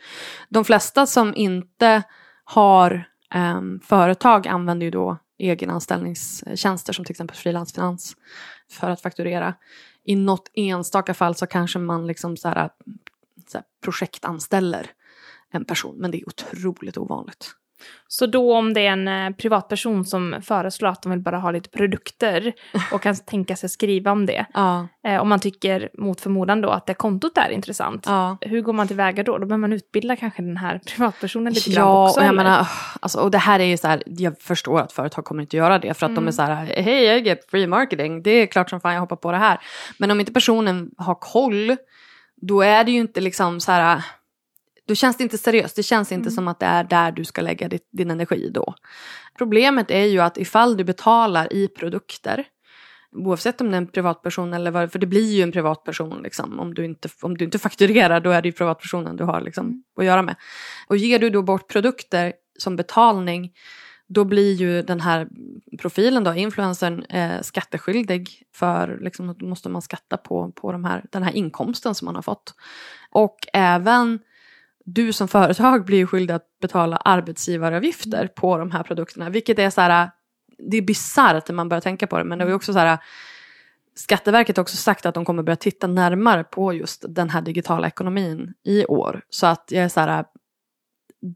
De 0.49 0.65
flesta 0.65 1.05
som 1.05 1.35
inte 1.35 2.03
har 2.43 3.09
um, 3.35 3.79
företag 3.79 4.47
använder 4.47 4.85
ju 4.85 4.91
då 4.91 5.17
egenanställningstjänster 5.37 6.93
som 6.93 7.05
till 7.05 7.13
exempel 7.13 7.37
frilansfinans 7.37 8.15
för 8.71 8.89
att 8.89 9.01
fakturera. 9.01 9.53
i 10.03 10.15
något 10.15 10.51
enstaka 10.53 11.13
fall 11.13 11.35
så 11.35 11.47
kanske 11.47 11.79
man 11.79 12.07
liksom 12.07 12.37
så 12.37 12.47
här, 12.47 12.69
så 13.47 13.57
här 13.57 13.65
projektanställer 13.83 14.91
en 15.51 15.65
person. 15.65 15.95
Men 15.97 16.11
det 16.11 16.17
är 16.17 16.27
otroligt 16.27 16.97
ovanligt. 16.97 17.55
Så 18.07 18.25
då 18.25 18.55
om 18.57 18.73
det 18.73 18.81
är 18.87 18.91
en 18.91 19.07
eh, 19.07 19.29
privatperson 19.37 20.05
som 20.05 20.35
föreslår 20.41 20.89
att 20.89 21.01
de 21.01 21.11
vill 21.11 21.19
bara 21.19 21.37
ha 21.37 21.51
lite 21.51 21.69
produkter 21.69 22.53
och 22.91 23.01
kan 23.01 23.15
tänka 23.15 23.55
sig 23.55 23.69
skriva 23.69 24.11
om 24.11 24.25
det. 24.25 24.45
Ja, 24.53 24.87
Eh, 25.07 25.21
om 25.21 25.29
man 25.29 25.39
tycker 25.39 25.89
mot 25.93 26.21
förmodan 26.21 26.61
då 26.61 26.69
att 26.69 26.85
det 26.85 26.93
kontot 26.93 27.37
är 27.37 27.49
intressant. 27.49 28.03
ja. 28.07 28.37
Hur 28.41 28.61
går 28.61 28.73
man 28.73 28.87
tillväga 28.87 29.23
då? 29.23 29.31
Då 29.31 29.39
behöver 29.45 29.57
man 29.57 29.73
utbilda 29.73 30.15
kanske 30.15 30.41
den 30.41 30.57
här 30.57 30.79
privatpersonen 30.87 31.53
lite 31.53 31.69
grann 31.69 31.85
Ja, 31.87 32.07
också. 32.09 32.19
och 32.19 32.25
jag 32.25 32.35
menar, 32.35 32.67
alltså, 32.99 33.19
och 33.19 33.31
det 33.31 33.37
här 33.37 33.59
är 33.59 33.63
ju 33.63 33.77
så 33.77 33.87
här, 33.87 34.03
jag 34.05 34.39
förstår 34.39 34.79
att 34.79 34.91
företag 34.91 35.25
kommer 35.25 35.41
inte 35.41 35.57
göra 35.57 35.79
det 35.79 35.93
för 35.93 36.05
att 36.05 36.15
de 36.15 36.27
är 36.27 36.31
så 36.31 36.41
här, 36.41 36.65
hej 36.65 37.03
jag 37.03 37.27
get 37.27 37.45
free 37.51 37.67
marketing, 37.67 38.23
det 38.23 38.29
är 38.31 38.45
klart 38.45 38.69
som 38.69 38.81
fan 38.81 38.93
jag 38.93 39.01
hoppar 39.01 39.15
på 39.15 39.31
det 39.31 39.37
här. 39.37 39.59
Men 39.99 40.11
om 40.11 40.19
inte 40.19 40.33
personen 40.33 40.91
har 40.97 41.15
koll, 41.15 41.75
då 42.41 42.61
är 42.61 42.83
det 42.83 42.91
ju 42.91 42.99
inte 42.99 43.21
liksom 43.21 43.59
så 43.59 43.71
här, 43.71 44.03
då 44.87 44.95
känns 44.95 45.17
det 45.17 45.23
inte 45.23 45.37
seriöst, 45.37 45.75
det 45.75 45.83
känns 45.83 46.11
inte 46.11 46.31
som 46.31 46.47
att 46.47 46.59
det 46.59 46.65
är 46.65 46.83
där 46.83 47.11
du 47.11 47.25
ska 47.25 47.41
lägga 47.41 47.67
ditt, 47.67 47.89
din 47.91 48.11
energi 48.11 48.49
då. 48.53 48.75
Problemet 49.37 49.91
är 49.91 50.05
ju 50.05 50.19
att 50.19 50.37
ifall 50.37 50.77
du 50.77 50.83
betalar 50.83 51.53
i 51.53 51.67
produkter, 51.67 52.45
oavsett 53.11 53.61
om 53.61 53.71
det 53.71 53.75
är 53.75 53.81
en 53.81 53.87
privatperson 53.87 54.53
eller 54.53 54.71
vad, 54.71 54.91
för 54.91 54.99
det 54.99 55.07
blir 55.07 55.35
ju 55.35 55.43
en 55.43 55.51
privatperson 55.51 56.21
liksom. 56.23 56.59
Om 56.59 56.73
du 56.73 56.85
inte, 56.85 57.09
om 57.21 57.37
du 57.37 57.45
inte 57.45 57.59
fakturerar 57.59 58.19
då 58.19 58.31
är 58.31 58.41
det 58.41 58.47
ju 58.47 58.53
privatpersonen 58.53 59.15
du 59.15 59.23
har 59.23 59.41
liksom 59.41 59.83
att 59.97 60.05
göra 60.05 60.21
med. 60.21 60.35
Och 60.87 60.97
ger 60.97 61.19
du 61.19 61.29
då 61.29 61.41
bort 61.41 61.67
produkter 61.67 62.33
som 62.59 62.75
betalning 62.75 63.51
då 64.07 64.23
blir 64.23 64.53
ju 64.53 64.81
den 64.81 65.01
här 65.01 65.27
profilen 65.79 66.23
då, 66.23 66.33
influencern, 66.33 67.03
eh, 67.03 67.41
skatteskyldig 67.41 68.43
för, 68.53 68.97
liksom, 69.01 69.35
då 69.37 69.45
måste 69.45 69.69
man 69.69 69.81
skatta 69.81 70.17
på, 70.17 70.51
på 70.51 70.71
de 70.71 70.85
här, 70.85 71.05
den 71.11 71.23
här 71.23 71.31
inkomsten 71.31 71.95
som 71.95 72.05
man 72.05 72.15
har 72.15 72.21
fått. 72.21 72.53
Och 73.11 73.37
även 73.53 74.19
du 74.85 75.13
som 75.13 75.27
företag 75.27 75.85
blir 75.85 76.05
skyldig 76.05 76.33
att 76.33 76.59
betala 76.61 76.97
arbetsgivaravgifter 76.97 78.27
på 78.27 78.57
de 78.57 78.71
här 78.71 78.83
produkterna, 78.83 79.29
vilket 79.29 79.59
är 79.59 79.69
så 79.69 79.81
här, 79.81 80.09
det 80.57 80.77
är 80.77 80.81
bisarrt 80.81 81.47
när 81.47 81.55
man 81.55 81.69
börjar 81.69 81.81
tänka 81.81 82.07
på 82.07 82.17
det, 82.17 82.23
men 82.23 82.37
det 82.37 82.45
är 82.45 82.49
ju 82.49 82.53
också 82.53 82.73
så 82.73 82.79
här, 82.79 82.97
Skatteverket 83.97 84.57
har 84.57 84.61
också 84.61 84.77
sagt 84.77 85.05
att 85.05 85.15
de 85.15 85.25
kommer 85.25 85.43
börja 85.43 85.55
titta 85.55 85.87
närmare 85.87 86.43
på 86.43 86.73
just 86.73 87.05
den 87.07 87.29
här 87.29 87.41
digitala 87.41 87.87
ekonomin 87.87 88.53
i 88.63 88.85
år. 88.85 89.21
Så 89.29 89.47
att 89.47 89.63
jag 89.71 89.83
är 89.83 89.89
så 89.89 89.99
här, 89.99 90.25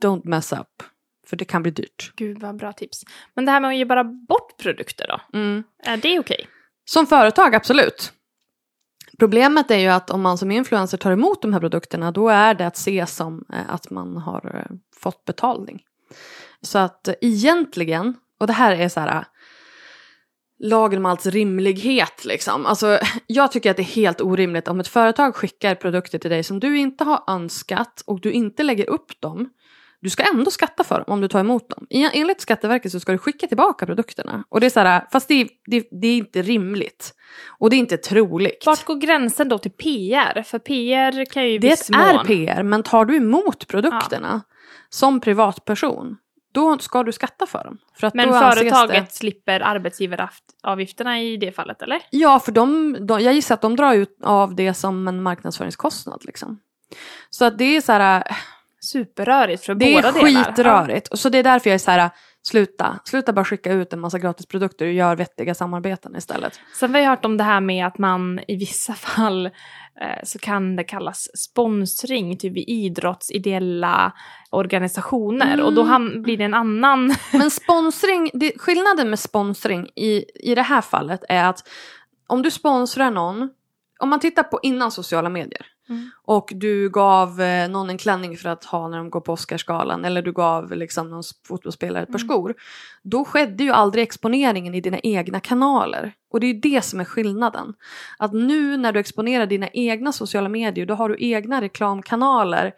don't 0.03 0.21
mess 0.23 0.53
up, 0.53 0.83
för 1.27 1.37
det 1.37 1.45
kan 1.45 1.61
bli 1.61 1.71
dyrt. 1.71 2.11
Gud 2.15 2.39
vad 2.39 2.55
bra 2.57 2.73
tips. 2.73 3.03
Men 3.33 3.45
det 3.45 3.51
här 3.51 3.59
med 3.59 3.69
att 3.69 3.75
ge 3.75 3.85
bara 3.85 4.03
bort 4.03 4.57
produkter 4.57 5.07
då? 5.07 5.37
Mm. 5.37 5.63
Är 5.83 5.97
det 5.97 6.19
okej? 6.19 6.47
Som 6.85 7.07
företag, 7.07 7.55
absolut. 7.55 8.13
Problemet 9.19 9.71
är 9.71 9.77
ju 9.77 9.87
att 9.87 10.09
om 10.09 10.21
man 10.21 10.37
som 10.37 10.51
influencer 10.51 10.97
tar 10.97 11.11
emot 11.11 11.41
de 11.41 11.53
här 11.53 11.59
produkterna 11.59 12.11
då 12.11 12.29
är 12.29 12.53
det 12.53 12.67
att 12.67 12.77
se 12.77 13.05
som 13.05 13.45
eh, 13.53 13.73
att 13.73 13.89
man 13.89 14.17
har 14.17 14.55
eh, 14.55 14.75
fått 14.95 15.25
betalning. 15.25 15.83
Så 16.61 16.79
att 16.79 17.09
egentligen, 17.21 18.15
och 18.39 18.47
det 18.47 18.53
här 18.53 18.75
är 18.75 18.89
så 18.89 18.99
här 18.99 19.15
eh, 19.15 19.23
lagen 20.59 20.99
om 20.99 21.05
alls 21.05 21.25
rimlighet 21.25 22.25
liksom. 22.25 22.65
Alltså, 22.65 22.99
jag 23.27 23.51
tycker 23.51 23.71
att 23.71 23.77
det 23.77 23.83
är 23.83 23.95
helt 23.95 24.21
orimligt 24.21 24.67
om 24.67 24.79
ett 24.79 24.87
företag 24.87 25.35
skickar 25.35 25.75
produkter 25.75 26.19
till 26.19 26.31
dig 26.31 26.43
som 26.43 26.59
du 26.59 26.77
inte 26.77 27.03
har 27.03 27.23
önskat 27.27 28.03
och 28.05 28.21
du 28.21 28.31
inte 28.31 28.63
lägger 28.63 28.89
upp 28.89 29.21
dem. 29.21 29.49
Du 30.01 30.09
ska 30.09 30.23
ändå 30.23 30.51
skatta 30.51 30.83
för 30.83 30.95
dem 30.95 31.05
om 31.07 31.21
du 31.21 31.27
tar 31.27 31.39
emot 31.39 31.69
dem. 31.69 31.87
En- 31.89 32.11
Enligt 32.13 32.41
Skatteverket 32.41 32.91
så 32.91 32.99
ska 32.99 33.11
du 33.11 33.17
skicka 33.17 33.47
tillbaka 33.47 33.85
produkterna. 33.85 34.43
Och 34.49 34.59
det 34.59 34.65
är 34.65 34.69
så 34.69 34.79
här, 34.79 35.07
fast 35.11 35.27
det, 35.27 35.33
är- 35.41 35.49
det, 35.65 35.87
det 36.01 36.07
är 36.07 36.17
inte 36.17 36.41
rimligt. 36.41 37.13
Och 37.59 37.69
det 37.69 37.75
är 37.75 37.77
inte 37.77 37.97
troligt. 37.97 38.63
Vart 38.65 38.85
går 38.85 38.95
gränsen 38.95 39.49
då 39.49 39.57
till 39.57 39.71
PR? 39.71 40.43
För 40.43 40.59
PR 40.59 41.25
kan 41.25 41.47
ju 41.49 41.57
det 41.57 41.67
är 41.89 42.13
mån- 42.15 42.25
PR, 42.25 42.63
men 42.63 42.83
tar 42.83 43.05
du 43.05 43.15
emot 43.15 43.67
produkterna 43.67 44.41
som 44.89 45.19
privatperson, 45.19 46.17
då 46.53 46.77
ska 46.77 47.03
du 47.03 47.11
skatta 47.11 47.45
för 47.45 47.63
dem. 47.63 47.77
För 47.99 48.07
att 48.07 48.13
Men 48.13 48.29
företaget 48.33 49.09
Det, 49.09 49.13
slipper 49.15 49.59
arbetsgivaravgifterna 49.59 51.21
i 51.21 51.37
det 51.37 51.51
fallet, 51.51 51.81
eller? 51.81 52.01
ja, 52.09 52.39
för 52.39 52.51
de, 52.51 52.97
de, 53.07 53.19
jag 53.21 53.33
gissar 53.33 53.55
att 53.55 53.61
de 53.61 53.75
drar 53.75 53.93
ut 53.93 54.17
av 54.23 54.55
det 54.55 54.73
som 54.73 55.07
en 55.07 55.23
marknadsföringskostnad. 55.23 56.21
Liksom. 56.25 56.59
Så 57.29 57.45
att 57.45 57.57
det 57.57 57.63
är 57.77 57.81
så 57.81 57.91
här, 57.91 58.23
Superrörigt 58.81 59.65
för 59.65 59.75
det 59.75 59.93
båda 59.93 60.07
är 60.07 60.13
delar. 60.13 60.43
skitrörigt. 60.43 61.07
Och 61.07 61.19
så 61.19 61.29
det 61.29 61.37
är 61.37 61.43
därför 61.43 61.69
jag 61.69 61.75
är 61.75 61.79
så 61.79 61.91
här, 61.91 62.09
sluta, 62.41 62.99
sluta 63.05 63.33
bara 63.33 63.45
skicka 63.45 63.71
ut 63.73 63.93
en 63.93 63.99
massa 63.99 64.19
gratisprodukter 64.19 64.85
och 64.85 64.91
gör 64.93 65.15
vettiga 65.15 65.55
samarbeten 65.55 66.15
istället. 66.15 66.59
Sen 66.79 66.93
har 66.93 67.01
vi 67.01 67.05
hört 67.05 67.25
om 67.25 67.37
det 67.37 67.43
här 67.43 67.61
med 67.61 67.85
att 67.87 67.97
man 67.97 68.39
i 68.47 68.55
vissa 68.55 68.93
fall 68.93 69.45
eh, 69.45 69.51
så 70.23 70.39
kan 70.39 70.75
det 70.75 70.83
kallas 70.83 71.27
sponsring, 71.37 72.37
typ 72.37 72.57
i 72.57 72.63
idrottsideella 72.71 74.13
organisationer. 74.49 75.53
Mm. 75.53 75.65
Och 75.65 75.73
då 75.73 75.83
ham- 75.83 76.21
blir 76.21 76.37
det 76.37 76.43
en 76.43 76.53
annan... 76.53 77.15
Men 77.33 77.51
sponsring, 77.51 78.31
det, 78.33 78.53
skillnaden 78.57 79.09
med 79.09 79.19
sponsring 79.19 79.87
i, 79.95 80.25
i 80.51 80.55
det 80.55 80.61
här 80.61 80.81
fallet 80.81 81.23
är 81.29 81.43
att 81.43 81.67
om 82.27 82.41
du 82.41 82.51
sponsrar 82.51 83.11
någon, 83.11 83.49
om 83.99 84.09
man 84.09 84.19
tittar 84.19 84.43
på 84.43 84.59
innan 84.63 84.91
sociala 84.91 85.29
medier 85.29 85.65
Mm. 85.89 86.09
och 86.23 86.51
du 86.55 86.89
gav 86.89 87.41
eh, 87.41 87.69
någon 87.69 87.89
en 87.89 87.97
klänning 87.97 88.37
för 88.37 88.49
att 88.49 88.63
ha 88.63 88.87
när 88.87 88.97
de 88.97 89.09
går 89.09 89.21
på 89.21 89.33
Oscarsgalan 89.33 90.05
eller 90.05 90.21
du 90.21 90.31
gav 90.31 90.71
liksom 90.71 91.09
någon 91.09 91.23
fotbollsspelare 91.47 92.03
ett 92.03 92.11
par 92.11 92.19
skor. 92.19 92.55
Då 93.03 93.25
skedde 93.25 93.63
ju 93.63 93.71
aldrig 93.71 94.03
exponeringen 94.03 94.75
i 94.75 94.81
dina 94.81 94.99
egna 94.99 95.39
kanaler. 95.39 96.13
Och 96.31 96.39
det 96.39 96.47
är 96.47 96.53
det 96.53 96.81
som 96.81 96.99
är 96.99 97.05
skillnaden. 97.05 97.73
Att 98.17 98.33
nu 98.33 98.77
när 98.77 98.93
du 98.93 98.99
exponerar 98.99 99.45
dina 99.45 99.67
egna 99.67 100.11
sociala 100.11 100.49
medier 100.49 100.85
då 100.85 100.93
har 100.93 101.09
du 101.09 101.15
egna 101.19 101.61
reklamkanaler 101.61 102.73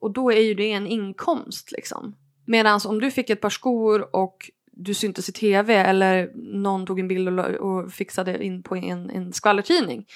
och 0.00 0.12
då 0.12 0.32
är 0.32 0.40
ju 0.40 0.54
det 0.54 0.72
en 0.72 0.86
inkomst 0.86 1.72
liksom. 1.72 2.16
Medan 2.46 2.80
om 2.86 3.00
du 3.00 3.10
fick 3.10 3.30
ett 3.30 3.40
par 3.40 3.50
skor 3.50 4.16
och 4.16 4.50
du 4.72 4.94
syntes 4.94 5.28
i 5.28 5.32
tv 5.32 5.74
eller 5.74 6.30
någon 6.34 6.86
tog 6.86 7.00
en 7.00 7.08
bild 7.08 7.40
och, 7.40 7.46
och 7.46 7.92
fixade 7.92 8.44
in 8.44 8.62
på 8.62 8.76
en, 8.76 9.10
en 9.10 9.32
skvallertidning. 9.32 10.06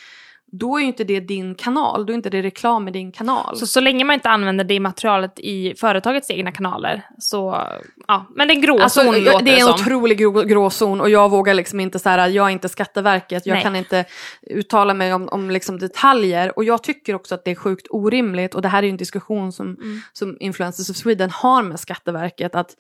Då 0.53 0.77
är 0.77 0.81
ju 0.81 0.87
inte 0.87 1.05
det 1.05 1.21
din 1.21 1.55
kanal, 1.55 2.07
då 2.07 2.13
är 2.13 2.15
inte 2.15 2.31
det 2.31 2.43
reklam 2.43 2.89
i 2.89 2.91
din 2.91 3.13
kanal. 3.13 3.57
Så, 3.57 3.67
så 3.67 3.81
länge 3.81 4.05
man 4.05 4.15
inte 4.15 4.29
använder 4.31 4.65
det 4.65 4.81
materialet 4.81 5.39
i 5.39 5.75
företagets 5.75 6.31
egna 6.31 6.53
kanaler 6.53 7.07
så... 7.19 7.63
Ja, 8.07 8.27
men 8.35 8.49
det 8.49 8.55
är 8.55 8.57
en 8.57 8.63
gråzon 8.63 8.83
Alltså, 8.83 9.03
låter 9.03 9.45
det 9.45 9.51
är 9.51 9.61
en 9.61 9.67
som. 9.67 9.75
otrolig 9.75 10.19
grå, 10.19 10.43
gråzon 10.43 11.01
och 11.01 11.11
jag 11.11 11.29
vågar 11.31 11.55
liksom 11.55 11.81
inte 11.81 11.99
så 11.99 12.09
här, 12.09 12.29
jag 12.29 12.47
är 12.47 12.51
inte 12.51 12.69
Skatteverket, 12.69 13.47
jag 13.47 13.55
Nej. 13.55 13.63
kan 13.63 13.77
inte 13.77 14.05
uttala 14.43 14.95
mig 14.95 15.15
om, 15.15 15.29
om 15.29 15.51
liksom 15.51 15.79
detaljer 15.79 16.59
och 16.59 16.65
jag 16.65 16.83
tycker 16.83 17.15
också 17.15 17.35
att 17.35 17.45
det 17.45 17.51
är 17.51 17.55
sjukt 17.55 17.87
orimligt 17.91 18.55
och 18.55 18.63
det 18.63 18.69
här 18.69 18.79
är 18.79 18.87
ju 18.87 18.91
en 18.91 18.97
diskussion 18.97 19.53
som, 19.53 19.67
Mm. 19.67 20.01
som 20.13 20.37
Influencers 20.41 20.91
of 20.91 20.97
Sweden 20.97 21.31
har 21.31 21.63
med 21.63 21.81
Skatteverket 21.81 22.55
att 22.55 22.71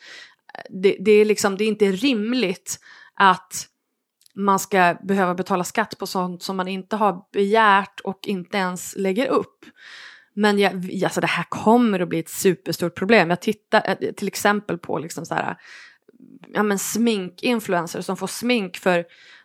det, 0.82 0.96
det, 1.00 1.12
är 1.12 1.25
liksom, 1.25 1.56
det 1.56 1.64
är 1.64 1.68
inte 1.68 1.84
rimligt 1.92 2.78
att 3.20 3.66
man 4.38 4.59
ska 4.59 4.97
behöva 5.02 5.35
betala 5.35 5.64
skatt 5.64 5.99
på 5.99 6.07
sånt 6.07 6.42
som 6.42 6.57
man 6.57 6.68
inte 6.68 6.97
har 6.97 7.25
begärt 7.33 8.00
och 8.00 8.21
inte 8.26 8.57
ens 8.57 8.97
lägger 8.97 9.26
upp. 9.26 9.64
Men 10.35 10.59
jag, 10.59 11.02
alltså 11.04 11.21
det 11.21 11.26
här 11.26 11.47
kommer 11.49 12.00
att 12.00 12.09
bli 12.09 12.18
ett 12.18 12.28
superstort 12.28 12.95
problem. 12.95 13.30
Jag 13.30 13.40
tittar 13.40 13.97
eh, 14.00 14.12
till 14.12 14.28
exempel 14.28 14.78
på 14.78 14.99
liksom 14.99 15.26
så 15.26 15.35
här, 15.35 15.57
ja 16.49 16.62
men 16.62 16.78
sminkinfluencers 16.78 18.04
som 18.04 18.16
får 18.16 18.26
smink 18.26 18.76
för 18.76 19.04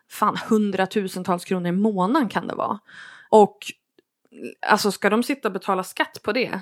fan 0.10 0.38
hundratusentals 0.50 1.46
kronor 1.46 1.68
i 1.68 1.72
månaden 1.72 2.30
kan 2.30 2.48
det 2.48 2.56
vara. 2.56 2.80
Och 3.30 3.58
alltså 4.68 4.92
ska 4.92 5.10
de 5.10 5.24
sitta 5.24 5.48
och 5.48 5.54
betala 5.54 5.84
skatt 5.84 6.20
på 6.24 6.32
det? 6.32 6.60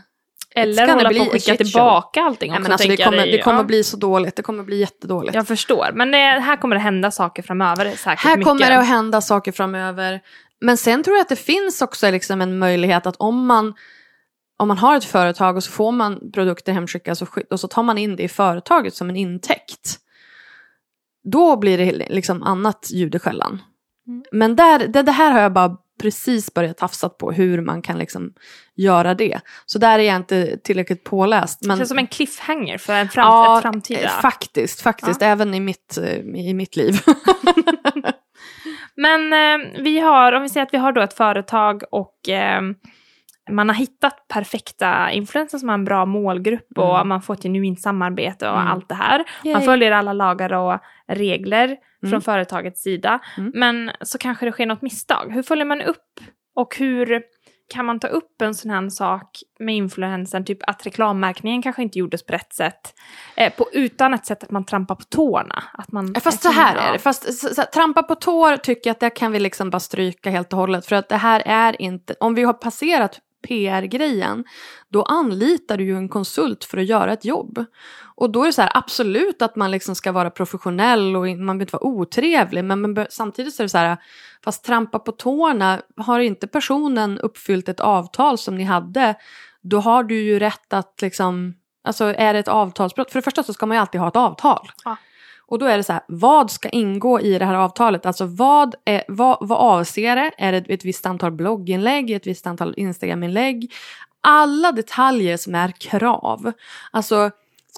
Eller 0.56 0.88
hålla 0.88 1.10
på 1.10 1.26
och 1.26 1.32
skicka 1.32 1.56
tillbaka 1.56 2.22
allting 2.22 2.52
Nej, 2.52 2.58
också. 2.58 2.64
men 2.64 2.72
alltså 2.72 2.88
det 2.88 2.98
kommer, 2.98 3.26
det 3.26 3.42
kommer 3.42 3.58
Ja, 3.58 3.64
bli 3.64 3.84
så 3.84 3.98
dåligt, 3.98 4.36
det 4.36 4.42
kommer 4.44 4.64
bli 4.64 4.80
jättedåligt. 4.80 5.36
Jag 5.36 5.48
förstår. 5.48 5.92
Men 5.94 6.12
det, 6.12 6.18
här 6.18 6.58
kommer 6.58 6.76
det 6.76 6.82
hända 6.82 7.12
saker 7.12 7.44
framöver 7.44 7.92
säkert 7.92 8.20
Här 8.20 8.38
mycket. 8.38 8.48
kommer 8.48 8.70
det 8.70 8.78
att 8.80 8.88
hända 8.88 9.22
saker 9.22 9.52
framöver. 9.52 10.22
Men 10.62 10.78
sen 10.78 11.04
tror 11.04 11.16
jag 11.18 11.22
att 11.22 11.30
det 11.30 11.36
finns 11.36 11.82
också 11.82 12.12
liksom 12.12 12.42
en 12.42 12.60
möjlighet 12.60 13.06
att 13.06 13.16
om 13.16 13.46
man, 13.46 13.74
om 14.60 14.68
man 14.68 14.78
har 14.78 14.98
ett 14.98 15.06
företag 15.06 15.56
och 15.58 15.64
så 15.64 15.72
får 15.72 15.92
man 15.92 16.32
produkter 16.32 16.74
hemskickas 16.74 17.22
och, 17.22 17.38
och 17.50 17.60
så 17.60 17.68
tar 17.68 17.84
man 17.84 17.98
in 17.98 18.16
det 18.16 18.24
i 18.24 18.28
företaget 18.28 18.96
som 18.96 19.10
en 19.10 19.16
intäkt. 19.16 19.98
Då 21.24 21.58
blir 21.58 21.78
det 21.78 21.92
liksom 22.10 22.44
annat 22.44 22.90
ljud 22.92 23.16
i 23.16 23.20
skällan. 23.20 23.62
Mm. 24.08 24.24
Men 24.32 24.56
där, 24.56 24.88
det, 24.88 25.02
det 25.02 25.12
här 25.12 25.32
har 25.32 25.40
jag 25.40 25.54
bara 25.54 25.78
precis 26.02 26.54
börjat 26.54 26.78
tafsa 26.78 27.10
på 27.10 27.32
hur 27.32 27.62
man 27.62 27.82
kan 27.82 27.98
liksom 27.98 28.34
göra 28.76 29.14
det. 29.14 29.40
Så 29.66 29.80
där 29.80 30.00
är 30.00 30.04
jag 30.04 30.16
inte 30.16 30.58
tillräckligt 30.58 31.04
påläst. 31.04 31.60
Det 31.62 31.68
Men, 31.68 31.78
känns 31.78 31.90
som 31.90 31.98
en 31.98 32.08
cliffhanger 32.08 32.78
för 32.78 32.94
en 32.94 33.10
fram, 33.10 33.26
ja, 33.28 33.58
ett 33.58 33.62
framtida. 33.62 34.02
eh, 34.02 34.10
faktiskt, 34.22 34.82
faktiskt. 34.82 35.22
Även 35.22 35.54
i 35.54 35.60
mitt, 35.60 35.98
eh, 35.98 36.18
i 36.48 36.54
mitt 36.54 36.76
liv. 36.76 37.00
Men 38.96 39.34
eh, 39.34 39.68
vi 39.84 40.00
har, 40.00 40.32
om 40.34 40.42
vi 40.44 40.50
säger 40.50 40.66
att 40.66 40.74
vi 40.74 40.78
har 40.78 40.92
då 40.92 41.02
ett 41.02 41.14
företag 41.14 41.84
och 41.92 42.30
eh, 42.30 42.62
man 43.52 43.70
har 43.70 43.76
hittat 43.76 44.28
perfekta 44.28 45.12
influencers 45.12 45.60
som 45.60 45.70
har 45.70 45.74
en 45.74 45.86
bra 45.86 46.06
målgrupp 46.06 46.78
och 46.78 46.96
Mm. 46.96 47.08
man 47.08 47.22
får 47.22 47.34
ett 47.34 47.44
genuint 47.44 47.82
samarbete 47.82 48.50
och 48.50 48.56
Mm. 48.58 48.68
allt 48.72 48.90
det 48.90 48.96
här. 48.96 49.18
Man 49.44 49.54
Yay. 49.54 49.66
följer 49.66 49.92
alla 49.92 50.14
lagar 50.14 50.54
och 50.54 50.80
regler 51.08 51.78
Mm. 52.04 52.12
från 52.12 52.22
företagets 52.22 52.82
sida. 52.82 53.20
Mm. 53.38 53.52
Men 53.56 53.92
så 54.02 54.18
kanske 54.18 54.46
det 54.46 54.52
sker 54.52 54.66
något 54.66 54.82
misstag. 54.82 55.32
Hur 55.34 55.44
följer 55.44 55.66
man 55.66 55.82
upp? 55.82 56.20
Och 56.56 56.76
hur 56.78 57.24
kan 57.72 57.86
man 57.86 58.00
ta 58.00 58.08
upp 58.08 58.42
en 58.42 58.56
sån 58.56 58.72
här 58.72 58.90
sak 58.90 59.40
med 59.60 59.76
influensen, 59.76 60.46
typ 60.46 60.70
att 60.70 60.86
reklammärkningen 60.86 61.62
kanske 61.62 61.82
inte 61.82 62.00
gjordes 62.00 62.26
på 62.26 62.34
rätt 62.34 62.54
sätt, 62.54 62.94
eh, 63.36 63.54
på, 63.54 63.70
utan 63.74 64.14
ett 64.14 64.26
sätt 64.26 64.44
att 64.44 64.52
man 64.52 64.66
trampar 64.66 64.96
på 64.96 65.04
tårna? 65.04 65.64
Att 65.74 65.92
man, 65.92 66.16
Fast 66.16 66.42
så 66.42 66.52
här 66.52 66.76
är 66.76 66.94
det, 66.94 67.00
fast 67.00 67.40
så, 67.40 67.56
så, 67.56 67.64
trampa 67.74 68.04
på 68.04 68.16
tår 68.16 68.58
tycker 68.58 68.90
jag 68.90 68.92
att 68.92 69.00
det 69.00 69.10
kan 69.10 69.32
vi 69.32 69.40
liksom 69.40 69.70
bara 69.70 69.80
stryka 69.80 70.30
helt 70.30 70.54
och 70.54 70.60
hållet. 70.60 70.86
För 70.86 70.96
att 70.96 71.10
det 71.10 71.18
här 71.18 71.44
är 71.46 71.82
inte, 71.82 72.16
om 72.20 72.36
vi 72.36 72.44
har 72.44 72.54
passerat 72.54 73.20
PR-grejen, 73.42 74.44
då 74.90 75.04
anlitar 75.04 75.78
du 75.78 75.84
ju 75.84 75.98
en 75.98 76.10
konsult 76.10 76.64
för 76.64 76.78
att 76.78 76.86
göra 76.86 77.14
ett 77.14 77.26
jobb. 77.26 77.66
Och 78.16 78.30
då 78.30 78.42
är 78.42 78.46
det 78.46 78.54
så 78.54 78.62
här, 78.62 78.72
absolut 78.74 79.42
att 79.42 79.56
man 79.56 79.72
liksom 79.72 79.96
ska 79.96 80.12
vara 80.12 80.30
professionell 80.30 81.16
och 81.16 81.22
man 81.22 81.38
behöver 81.38 81.62
inte 81.62 81.76
vara 81.76 81.86
otrevlig, 81.86 82.64
men 82.64 82.82
men 82.82 83.08
samtidigt 83.10 83.54
så 83.54 83.62
är 83.62 83.66
det 83.66 83.70
så 83.70 83.78
här, 83.78 83.98
fast 84.44 84.64
trampa 84.64 85.00
på 85.00 85.12
tårna, 85.12 85.82
har 85.98 86.20
inte 86.20 86.48
personen 86.48 87.20
uppfyllt 87.20 87.70
ett 87.70 87.80
avtal 87.80 88.38
som 88.38 88.56
ni 88.56 88.64
hade, 88.64 89.16
då 89.62 89.80
har 89.80 90.04
du 90.04 90.22
ju 90.22 90.40
rätt 90.40 90.74
att 90.74 91.02
liksom, 91.02 91.54
alltså 91.84 92.06
är 92.06 92.34
det 92.34 92.40
ett 92.40 92.48
avtalsbrott, 92.48 93.12
för 93.12 93.20
det 93.20 93.24
första 93.24 93.44
så 93.44 93.54
ska 93.54 93.66
man 93.66 93.78
ju 93.78 93.82
alltid 93.82 94.02
ha 94.02 94.08
ett 94.08 94.16
avtal. 94.16 94.72
Ja. 94.86 94.98
Och 95.52 95.60
då 95.60 95.66
är 95.66 95.78
det 95.78 95.84
så 95.84 95.94
här, 95.94 96.02
vad 96.08 96.52
ska 96.52 96.70
ingå 96.70 97.22
i 97.22 97.40
det 97.40 97.46
här 97.46 97.54
avtalet? 97.56 98.06
Alltså 98.06 98.26
vad, 98.26 98.76
är, 98.86 99.04
vad, 99.08 99.38
vad 99.42 99.58
avser 99.58 100.16
det? 100.16 100.32
Är 100.38 100.52
det 100.52 100.70
ett 100.74 100.86
visst 100.86 101.06
antal 101.06 101.32
blogginlägg, 101.32 102.12
ett 102.12 102.28
visst 102.28 102.48
antal 102.48 102.74
Instagraminlägg? 102.78 103.74
Alla 104.22 104.72
detaljer 104.72 105.38
som 105.38 105.56
är 105.56 105.72
krav. 105.72 106.52
Alltså, 106.92 107.32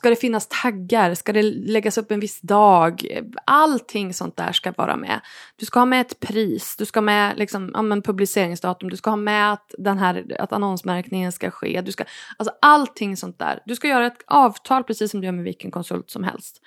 ska 0.03 0.09
det 0.09 0.15
finnas 0.15 0.47
taggar? 0.61 1.13
Ska 1.13 1.33
det 1.33 1.41
läggas 1.43 1.97
upp 1.97 2.11
en 2.11 2.19
viss 2.19 2.41
dag? 2.41 3.21
Allting 3.45 4.13
sånt 4.13 4.37
där 4.37 4.51
ska 4.51 4.71
vara 4.71 4.95
med. 4.95 5.21
Du 5.55 5.65
ska 5.65 5.79
ha 5.79 5.85
med 5.85 6.01
ett 6.01 6.19
pris, 6.19 6.75
du 6.77 6.85
ska 6.85 6.97
ha 6.99 7.05
med 7.05 7.37
liksom, 7.37 7.71
ja, 7.73 7.81
men 7.81 8.01
publiceringsdatum, 8.01 8.89
du 8.89 8.97
ska 8.97 9.09
ha 9.09 9.17
med 9.17 9.53
att, 9.53 9.75
den 9.77 9.97
här, 9.97 10.35
att 10.39 10.53
annonsmärkningen 10.53 11.31
ska 11.31 11.51
ske. 11.51 11.81
Du 11.81 11.91
ska, 11.91 12.03
alltså 12.37 12.55
allting 12.61 13.17
sånt 13.17 13.39
där. 13.39 13.59
Du 13.65 13.75
ska 13.75 13.87
göra 13.87 14.05
ett 14.05 14.23
avtal 14.27 14.83
precis 14.83 15.11
som 15.11 15.21
du 15.21 15.25
gör 15.25 15.31
med 15.31 15.43
vilken 15.43 15.71
konsult 15.71 16.09
som 16.09 16.23
helst. 16.23 16.61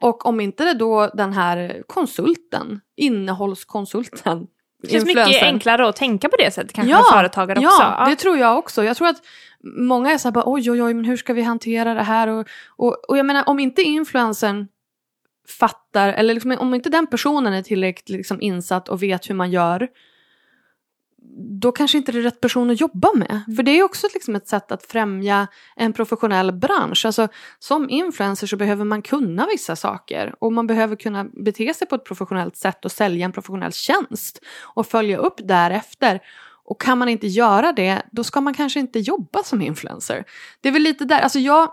Och 0.00 0.26
om 0.26 0.40
inte 0.40 0.64
det 0.64 0.74
då 0.74 1.10
den 1.14 1.32
här 1.32 1.82
konsulten, 1.86 2.80
innehållskonsulten, 2.96 4.46
det 4.82 4.90
känns 4.90 5.04
mycket 5.04 5.42
enklare 5.42 5.88
att 5.88 5.96
tänka 5.96 6.28
på 6.28 6.36
det 6.36 6.50
sättet 6.50 6.72
kanske 6.72 6.90
Ja, 6.90 7.02
för 7.02 7.16
företagare 7.16 7.58
också. 7.58 7.82
Ja, 7.82 8.06
det 8.08 8.16
tror 8.16 8.38
jag 8.38 8.58
också. 8.58 8.84
Jag 8.84 8.96
tror 8.96 9.08
att 9.08 9.22
många 9.64 10.10
är 10.10 10.18
så 10.18 10.28
här 10.28 10.32
bara 10.32 10.44
oj 10.46 10.70
oj 10.70 10.82
oj 10.82 10.94
men 10.94 11.04
hur 11.04 11.16
ska 11.16 11.32
vi 11.32 11.42
hantera 11.42 11.94
det 11.94 12.02
här? 12.02 12.28
Och, 12.28 12.48
och, 12.76 13.10
och 13.10 13.18
jag 13.18 13.26
menar 13.26 13.48
om 13.48 13.58
inte 13.58 13.82
influencern 13.82 14.68
fattar 15.58 16.08
eller 16.08 16.34
liksom, 16.34 16.56
om 16.58 16.74
inte 16.74 16.90
den 16.90 17.06
personen 17.06 17.52
är 17.52 17.62
tillräckligt 17.62 18.08
liksom, 18.08 18.40
insatt 18.40 18.88
och 18.88 19.02
vet 19.02 19.30
hur 19.30 19.34
man 19.34 19.50
gör 19.50 19.88
då 21.60 21.72
kanske 21.72 21.98
inte 21.98 22.12
det 22.12 22.18
är 22.18 22.22
rätt 22.22 22.40
person 22.40 22.70
att 22.70 22.80
jobba 22.80 23.12
med. 23.14 23.42
För 23.56 23.62
det 23.62 23.70
är 23.70 23.82
också 23.82 24.08
liksom 24.14 24.36
ett 24.36 24.48
sätt 24.48 24.72
att 24.72 24.86
främja 24.86 25.46
en 25.76 25.92
professionell 25.92 26.52
bransch. 26.52 27.06
Alltså, 27.06 27.28
som 27.58 27.90
influencer 27.90 28.46
så 28.46 28.56
behöver 28.56 28.84
man 28.84 29.02
kunna 29.02 29.46
vissa 29.46 29.76
saker 29.76 30.34
och 30.38 30.52
man 30.52 30.66
behöver 30.66 30.96
kunna 30.96 31.24
bete 31.24 31.74
sig 31.74 31.88
på 31.88 31.94
ett 31.94 32.04
professionellt 32.04 32.56
sätt 32.56 32.84
och 32.84 32.92
sälja 32.92 33.24
en 33.24 33.32
professionell 33.32 33.72
tjänst 33.72 34.40
och 34.74 34.86
följa 34.86 35.18
upp 35.18 35.34
därefter. 35.38 36.20
Och 36.64 36.80
kan 36.80 36.98
man 36.98 37.08
inte 37.08 37.26
göra 37.26 37.72
det, 37.72 38.02
då 38.12 38.24
ska 38.24 38.40
man 38.40 38.54
kanske 38.54 38.80
inte 38.80 38.98
jobba 38.98 39.42
som 39.42 39.62
influencer. 39.62 40.24
Det 40.60 40.68
är 40.68 40.72
väl 40.72 40.82
lite 40.82 41.04
där, 41.04 41.20
alltså 41.20 41.38
jag, 41.38 41.70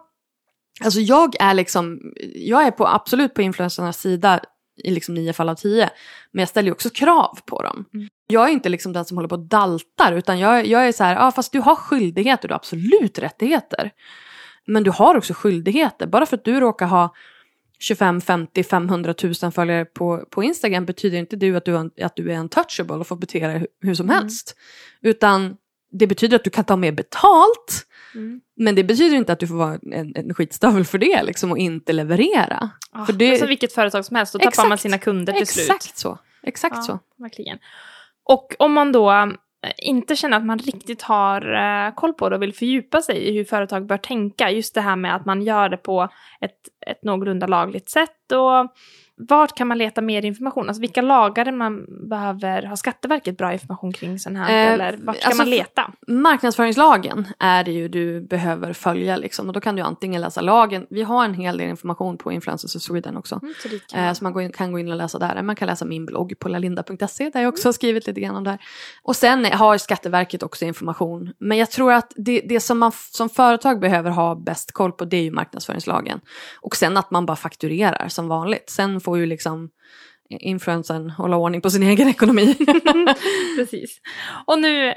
alltså 0.83 0.99
jag 0.99 1.35
är 1.39 1.53
liksom, 1.53 1.99
jag 2.35 2.67
är 2.67 2.71
på, 2.71 2.87
absolut 2.87 3.33
på 3.33 3.41
influencernas 3.41 3.99
sida 3.99 4.39
i 4.77 4.91
liksom 4.91 5.15
nio 5.15 5.33
fall 5.33 5.49
av 5.49 5.55
tio. 5.55 5.89
Men 6.31 6.39
jag 6.39 6.49
ställer 6.49 6.65
ju 6.67 6.71
också 6.71 6.89
krav 6.89 7.39
på 7.45 7.61
dem. 7.61 7.85
Mm. 7.93 8.07
Jag 8.27 8.47
är 8.47 8.51
inte 8.51 8.69
liksom 8.69 8.93
den 8.93 9.05
som 9.05 9.17
håller 9.17 9.29
på 9.29 9.35
och 9.35 9.41
daltar 9.47 10.13
utan 10.13 10.39
jag, 10.39 10.65
jag 10.67 10.87
är 10.87 10.91
så 10.91 11.03
här, 11.03 11.15
ja 11.15 11.31
fast 11.31 11.51
du 11.51 11.59
har 11.59 11.75
skyldigheter, 11.75 12.47
du 12.47 12.53
har 12.53 12.59
absolut 12.59 13.19
rättigheter. 13.19 13.91
Men 14.65 14.83
du 14.83 14.91
har 14.91 15.15
också 15.17 15.33
skyldigheter. 15.33 16.07
Bara 16.07 16.25
för 16.25 16.37
att 16.37 16.45
du 16.45 16.59
råkar 16.59 16.85
ha 16.85 17.13
25, 17.79 18.21
50, 18.21 18.63
500 18.63 19.13
000 19.43 19.51
följare 19.51 19.85
på, 19.85 20.25
på 20.29 20.43
Instagram 20.43 20.85
betyder 20.85 21.17
inte 21.17 21.35
det 21.35 21.55
att 21.55 21.65
du, 21.65 21.77
att 21.77 22.15
du 22.15 22.31
är 22.31 22.39
untouchable 22.39 22.95
och 22.95 23.07
får 23.07 23.15
bete 23.15 23.47
dig 23.47 23.57
hur, 23.57 23.67
hur 23.81 23.95
som 23.95 24.05
Mm. 24.09 24.21
helst. 24.21 24.55
Utan 25.01 25.57
det 25.91 26.07
betyder 26.07 26.35
att 26.35 26.43
du 26.43 26.49
kan 26.49 26.63
ta 26.65 26.75
mer 26.75 26.91
betalt. 26.91 27.85
Mm. 28.17 28.41
Men 28.55 28.75
det 28.75 28.83
betyder 28.83 29.17
inte 29.17 29.33
att 29.33 29.39
du 29.39 29.47
får 29.47 29.55
vara 29.55 29.79
en, 29.91 30.13
en 30.15 30.33
skitstövel 30.33 30.85
för 30.85 30.97
det 30.97 31.23
liksom, 31.23 31.51
och 31.51 31.57
inte 31.57 31.93
leverera. 31.93 32.69
Ah, 32.91 33.05
För 33.05 33.13
det- 33.13 33.37
som 33.37 33.47
vilket 33.47 33.73
företag 33.73 34.05
som 34.05 34.15
helst, 34.15 34.33
då 34.33 34.39
tappar 34.39 34.49
Exakt. 34.49 34.69
man 34.69 34.77
sina 34.77 34.97
kunder 34.97 35.33
till 35.33 35.47
slut. 35.47 35.69
Exakt 35.69 35.97
så. 35.97 36.17
Exakt 36.43 36.75
Ja, 36.75 36.81
så. 36.81 36.99
Verkligen. 37.17 37.57
Och 38.23 38.55
om 38.59 38.73
man 38.73 38.91
då 38.91 39.11
eh, 39.11 39.25
inte 39.77 40.15
känner 40.15 40.37
att 40.37 40.45
man 40.45 40.59
riktigt 40.59 41.01
har 41.01 41.53
eh, 41.87 41.93
koll 41.95 42.13
på 42.13 42.29
det 42.29 42.35
och 42.35 42.41
vill 42.41 42.53
fördjupa 42.53 43.01
sig 43.01 43.17
i 43.17 43.37
hur 43.37 43.43
företag 43.45 43.85
bör 43.85 43.97
tänka, 43.97 44.51
just 44.51 44.75
det 44.75 44.81
här 44.81 44.95
med 44.95 45.15
att 45.15 45.25
man 45.25 45.41
gör 45.41 45.69
det 45.69 45.77
på 45.77 46.09
ett, 46.41 46.57
ett 46.87 47.03
någorlunda 47.03 47.47
lagligt 47.47 47.89
sätt 47.89 48.31
och 48.31 48.75
vart 49.19 49.57
kan 49.57 49.67
man 49.67 49.77
leta 49.77 50.01
mer 50.01 50.25
information? 50.25 50.67
Alltså 50.67 50.81
vilka 50.81 51.01
lagar 51.01 51.51
man 51.51 51.85
behöver, 52.09 52.63
har 52.63 52.75
Skatteverket 52.75 53.37
bra 53.37 53.53
information 53.53 53.93
kring 53.93 54.19
sån 54.19 54.35
här? 54.35 54.67
Eh, 54.67 54.73
eller 54.73 54.97
vart 55.01 55.17
ska 55.17 55.25
alltså, 55.27 55.41
man 55.41 55.49
leta? 55.49 55.91
Marknadsföringslagen 56.07 57.27
är 57.39 57.63
det 57.63 57.71
ju 57.71 57.87
du 57.87 58.21
behöver 58.21 58.73
följa 58.73 59.17
liksom. 59.17 59.47
Och 59.47 59.53
då 59.53 59.61
kan 59.61 59.75
du 59.75 59.81
antingen 59.81 60.21
läsa 60.21 60.41
lagen. 60.41 60.85
Vi 60.89 61.03
har 61.03 61.25
en 61.25 61.33
hel 61.33 61.57
del 61.57 61.69
information 61.69 62.17
på 62.17 62.31
Influencers 62.31 62.75
of 62.75 62.81
Sweden 62.81 63.17
också. 63.17 63.39
Mm, 63.41 63.53
så 63.61 63.67
Eh, 63.97 64.03
man- 64.05 64.15
så 64.15 64.23
man 64.23 64.33
går 64.33 64.41
in, 64.43 64.51
kan 64.51 64.71
gå 64.71 64.79
in 64.79 64.91
och 64.91 64.97
läsa 64.97 65.19
där. 65.19 65.41
Man 65.41 65.55
kan 65.55 65.67
läsa 65.67 65.85
min 65.85 66.05
blogg 66.05 66.39
på 66.39 66.49
lalinda.se 66.49 67.29
där 67.29 67.41
jag 67.41 67.49
också 67.49 67.67
har 67.67 67.73
skrivit 67.73 68.07
lite 68.07 68.21
grann 68.21 68.35
om 68.35 68.43
det 68.43 68.49
här. 68.49 68.59
Och 69.03 69.15
sen 69.15 69.45
har 69.45 69.77
Skatteverket 69.77 70.43
också 70.43 70.65
information. 70.65 71.33
Men 71.39 71.57
jag 71.57 71.71
tror 71.71 71.93
att 71.93 72.13
det, 72.15 72.41
det 72.49 72.59
som 72.59 72.79
man 72.79 72.91
som 73.11 73.29
företag 73.29 73.79
behöver 73.79 74.11
ha 74.11 74.35
bäst 74.35 74.71
koll 74.71 74.91
på 74.91 75.05
det 75.05 75.17
är 75.17 75.21
ju 75.23 75.31
marknadsföringslagen. 75.31 76.19
Och 76.61 76.75
sen 76.75 76.97
att 76.97 77.11
man 77.11 77.25
bara 77.25 77.37
fakturerar 77.37 78.07
som 78.07 78.27
vanligt. 78.27 78.69
Sen 78.69 79.01
får 79.07 79.17
ju 79.17 79.25
liksom 79.25 79.69
influencern 80.39 81.09
hålla 81.09 81.37
ordning 81.37 81.61
på 81.61 81.69
sin 81.69 81.83
egen 81.83 82.07
ekonomi. 82.07 82.55
Precis. 83.57 83.99
Och 84.45 84.59
nu, 84.59 84.93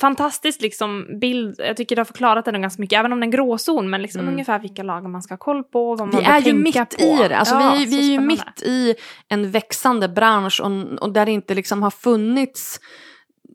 fantastiskt 0.00 0.62
liksom 0.62 1.18
bild, 1.20 1.54
jag 1.58 1.76
tycker 1.76 1.96
du 1.96 2.00
har 2.00 2.04
förklarat 2.04 2.44
den 2.44 2.62
ganska 2.62 2.80
mycket, 2.82 2.98
även 2.98 3.12
om 3.12 3.20
den 3.20 3.30
gråzon, 3.30 3.90
men 3.90 4.02
liksom 4.02 4.20
Mm. 4.20 4.32
ungefär 4.32 4.58
vilka 4.58 4.82
lagar 4.82 5.08
man 5.08 5.22
ska 5.22 5.32
ha 5.32 5.38
koll 5.38 5.64
på, 5.64 5.94
vad 5.94 6.08
man 6.08 6.20
Vi 6.20 6.24
är 6.26 6.40
ju 6.40 6.52
mitt 6.52 6.96
på. 6.98 7.02
i 7.04 7.28
det. 7.28 7.36
Alltså 7.36 7.54
Ja, 7.54 7.74
vi, 7.78 7.84
vi 7.86 7.98
är 8.08 8.12
ju 8.12 8.20
mitt 8.20 8.62
i 8.62 8.94
en 9.28 9.50
växande 9.50 10.08
bransch 10.08 10.60
och, 10.60 11.02
och 11.02 11.12
där 11.12 11.26
det 11.26 11.32
inte 11.32 11.54
liksom 11.54 11.82
har 11.82 11.90
funnits 11.90 12.80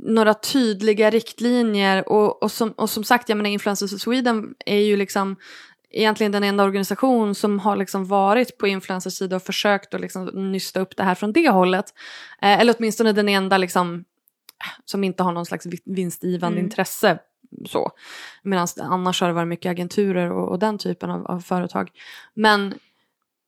några 0.03 0.33
tydliga 0.33 1.09
riktlinjer. 1.09 2.09
Och, 2.09 2.43
och, 2.43 2.51
som, 2.51 2.71
och 2.71 2.89
som 2.89 3.03
sagt, 3.03 3.29
jag 3.29 3.37
menar 3.37 3.49
Influencers 3.49 3.93
of 3.93 3.99
Sweden 4.01 4.53
är 4.65 4.79
ju 4.79 4.97
liksom 4.97 5.35
egentligen 5.91 6.32
den 6.32 6.43
enda 6.43 6.63
organisation 6.63 7.36
som 7.36 7.60
har 7.60 7.75
liksom 7.75 8.06
varit 8.06 8.58
på 8.58 8.67
influencers 8.67 9.13
sida 9.13 9.36
och 9.36 9.43
försökt 9.43 9.93
att 9.93 10.01
liksom 10.01 10.25
nysta 10.51 10.80
upp 10.80 10.97
det 10.97 11.04
här 11.04 11.15
från 11.15 11.34
det 11.34 11.49
hållet. 11.49 11.86
Eh, 12.41 12.60
eller 12.60 12.75
åtminstone 12.80 13.12
den 13.12 13.30
enda 13.30 13.58
liksom, 13.58 14.04
som 14.86 15.04
inte 15.04 15.23
har 15.23 15.32
någon 15.32 15.45
slags 15.45 15.65
vi- 15.65 15.82
vinstgivande 15.86 16.58
Mm. 16.60 16.65
intresse. 16.65 17.19
Så. 17.69 17.91
Medan 18.43 18.67
annars 18.80 19.21
har 19.21 19.27
det 19.27 19.34
varit 19.34 19.47
mycket 19.47 19.69
agenturer 19.71 20.32
och, 20.32 20.49
och 20.49 20.60
den 20.60 20.77
typen 20.77 21.12
av, 21.12 21.27
av 21.27 21.39
företag. 21.39 21.89
Men 22.34 22.73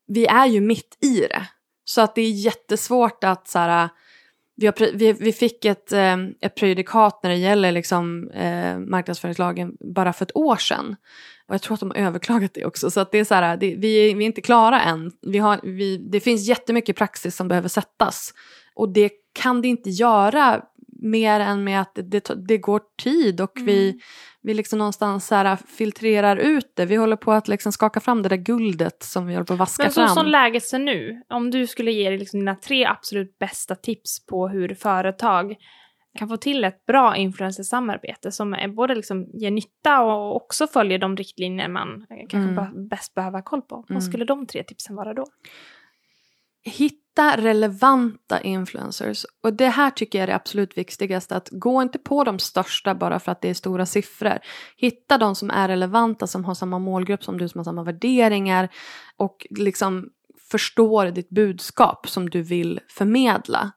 vi 0.06 0.26
är 0.26 0.46
ju 0.46 0.60
mitt 0.60 0.98
i 1.00 1.20
det. 1.20 1.46
Så 1.84 2.00
att 2.00 2.14
det 2.14 2.22
är 2.22 2.30
jättesvårt 2.30 3.24
att 3.24 3.48
så 3.48 3.58
här, 3.58 3.88
vi, 4.56 4.66
har, 4.66 4.92
vi, 4.96 5.12
vi 5.12 5.32
fick 5.32 5.64
ett, 5.64 5.92
eh, 5.92 6.16
ett 6.40 6.54
prejudikat 6.54 7.20
när 7.22 7.30
det 7.30 7.36
gäller 7.36 7.72
liksom, 7.72 8.30
eh, 8.30 8.78
marknadsföringslagen 8.78 9.72
bara 9.94 10.12
för 10.12 10.24
ett 10.24 10.36
år 10.36 10.56
sedan. 10.56 10.96
Och 11.48 11.54
jag 11.54 11.62
tror 11.62 11.74
att 11.74 11.80
de 11.80 11.90
har 11.90 11.96
överklagat 11.96 12.50
det 12.54 12.64
också. 12.64 12.90
Så 12.90 13.00
att 13.00 13.12
det 13.12 13.18
är 13.18 13.24
så 13.24 13.34
här, 13.34 13.56
det, 13.56 13.74
vi, 13.78 14.10
är- 14.10 14.14
vi 14.14 14.24
är 14.24 14.26
inte 14.26 14.40
klara 14.40 14.80
än. 14.82 15.12
Vi 15.22 15.38
har, 15.38 15.60
vi, 15.62 15.96
det 15.96 16.20
finns 16.20 16.48
jättemycket 16.48 16.96
praxis 16.96 17.36
som 17.36 17.48
behöver 17.48 17.68
sättas. 17.68 18.34
Och 18.74 18.88
det 18.92 19.10
kan 19.40 19.62
det 19.62 19.68
inte 19.68 19.90
göra 19.90 20.62
mer 21.04 21.40
än 21.40 21.64
med 21.64 21.80
att 21.80 21.92
det, 21.94 22.30
det, 22.48 22.58
går 22.58 22.80
tid 23.02 23.40
och 23.40 23.52
vi, 23.60 24.00
vi 24.42 24.54
liksom 24.54 24.78
någonstans 24.78 25.26
så 25.26 25.34
här 25.34 25.56
filtrerar 25.56 26.36
ut 26.36 26.72
det. 26.76 26.86
Vi 26.86 26.96
håller 26.96 27.16
på 27.16 27.32
att 27.32 27.48
liksom 27.48 27.72
skaka 27.72 28.00
fram 28.00 28.22
det 28.22 28.28
där 28.28 28.36
guldet 28.36 29.02
som 29.02 29.26
vi 29.26 29.34
håller 29.34 29.46
på 29.46 29.52
att 29.52 29.58
vaska 29.58 29.82
Men 29.82 29.92
så 29.92 30.00
fram. 30.06 30.14
som 30.14 30.26
läget 30.26 30.62
ser 30.62 30.78
nu, 30.78 31.22
om 31.28 31.50
du 31.50 31.66
skulle 31.66 31.92
ge 31.92 32.10
liksom 32.10 32.40
dina 32.40 32.54
tre 32.54 32.84
absolut 32.84 33.38
bästa 33.38 33.74
tips 33.74 34.26
på 34.26 34.48
hur 34.48 34.74
företag 34.74 35.54
kan 36.18 36.28
få 36.28 36.36
till 36.36 36.64
ett 36.64 36.86
bra 36.86 37.16
influencersamarbete 37.16 38.32
som 38.32 38.54
är 38.54 38.68
både 38.68 38.94
liksom 38.94 39.26
ger 39.32 39.50
nytta 39.50 40.02
och 40.02 40.36
också 40.36 40.66
följer 40.66 40.98
de 40.98 41.16
riktlinjer 41.16 41.68
man 41.68 42.06
eh, 42.10 42.28
kanske 42.28 42.62
Mm. 42.62 42.88
bäst 42.88 43.14
behöver 43.14 43.38
ha 43.38 43.42
koll 43.42 43.62
på. 43.62 43.74
Mm. 43.74 43.84
Vad 43.88 44.04
skulle 44.04 44.24
de 44.24 44.46
tre 44.46 44.62
tipsen 44.62 44.96
vara 44.96 45.14
då? 45.14 45.26
hitta 46.66 47.03
Hitta 47.16 47.36
relevanta 47.36 48.40
influencers. 48.40 49.26
Och 49.42 49.52
det 49.52 49.68
här 49.68 49.90
tycker 49.90 50.18
jag 50.18 50.22
är 50.22 50.26
det 50.26 50.34
absolut 50.34 50.78
viktigaste. 50.78 51.36
Att 51.36 51.48
gå 51.52 51.82
inte 51.82 51.98
på 51.98 52.24
de 52.24 52.38
största 52.38 52.94
bara 52.94 53.20
för 53.20 53.32
att 53.32 53.40
det 53.40 53.50
är 53.50 53.54
stora 53.54 53.86
siffror. 53.86 54.38
Hitta 54.76 55.18
de 55.18 55.34
som 55.34 55.50
är 55.50 55.68
relevanta, 55.68 56.26
som 56.26 56.44
har 56.44 56.54
samma 56.54 56.78
målgrupp 56.78 57.24
som 57.24 57.38
du, 57.38 57.48
som 57.48 57.58
har 57.58 57.64
samma 57.64 57.82
värderingar. 57.82 58.68
Och 59.16 59.46
liksom 59.50 60.08
förstår 60.50 61.06
ditt 61.06 61.30
budskap 61.30 62.08
som 62.08 62.30
du 62.30 62.42
vill 62.42 62.80
förmedla. 62.88 63.72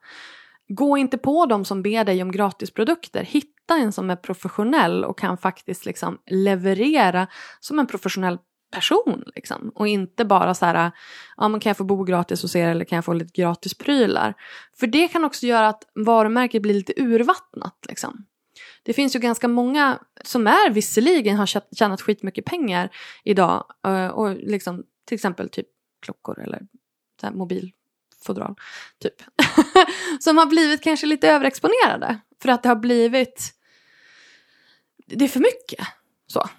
Gå 0.67 0.97
inte 0.97 1.17
på 1.17 1.45
dem 1.45 1.65
som 1.65 1.81
ber 1.81 2.03
dig 2.03 2.21
om 2.21 2.31
gratisprodukter. 2.31 3.23
Hitta 3.23 3.75
en 3.75 3.91
som 3.91 4.09
är 4.09 4.15
professionell 4.15 5.03
och 5.03 5.19
kan 5.19 5.37
faktiskt 5.37 5.85
liksom 5.85 6.17
leverera 6.31 7.27
som 7.59 7.79
en 7.79 7.87
professionell 7.87 8.37
person. 8.71 9.23
Liksom. 9.35 9.71
Och 9.75 9.87
inte 9.87 10.25
bara 10.25 10.53
så 10.53 10.65
här, 10.65 10.91
ja, 11.37 11.47
men 11.47 11.59
kan 11.59 11.69
jag 11.69 11.77
få 11.77 11.83
bo 11.83 12.03
gratis 12.03 12.41
hos 12.41 12.55
er 12.55 12.67
eller 12.67 12.85
kan 12.85 12.95
jag 12.95 13.05
få 13.05 13.13
lite 13.13 13.41
gratisprylar? 13.41 14.33
För 14.79 14.87
det 14.87 15.07
kan 15.07 15.23
också 15.23 15.45
göra 15.45 15.67
att 15.67 15.83
varumärket 15.93 16.61
blir 16.61 16.73
lite 16.73 16.93
urvattnat. 16.97 17.85
Liksom. 17.87 18.25
Det 18.83 18.93
finns 18.93 19.15
ju 19.15 19.19
ganska 19.19 19.47
många 19.47 19.99
som 20.23 20.47
är 20.47 20.69
visserligen 20.69 21.37
har 21.37 21.75
tjänat 21.75 22.01
skitmycket 22.01 22.45
pengar 22.45 22.89
idag 23.23 23.65
eh, 23.87 24.07
och 24.07 24.35
liksom 24.35 24.83
till 25.05 25.15
exempel 25.15 25.49
typ 25.49 25.67
klockor 26.01 26.39
eller 26.39 26.61
så 27.21 27.31
mobilfodral. 27.31 28.55
Typ. 28.99 29.23
som 30.19 30.37
har 30.37 30.45
blivit 30.45 30.83
kanske 30.83 31.05
lite 31.07 31.29
överexponerade 31.29 32.19
för 32.41 32.49
att 32.49 32.63
det 32.63 32.69
har 32.69 32.75
blivit 32.75 33.53
det 35.07 35.25
är 35.25 35.29
för 35.29 35.39
mycket. 35.39 35.87
Så. 36.27 36.49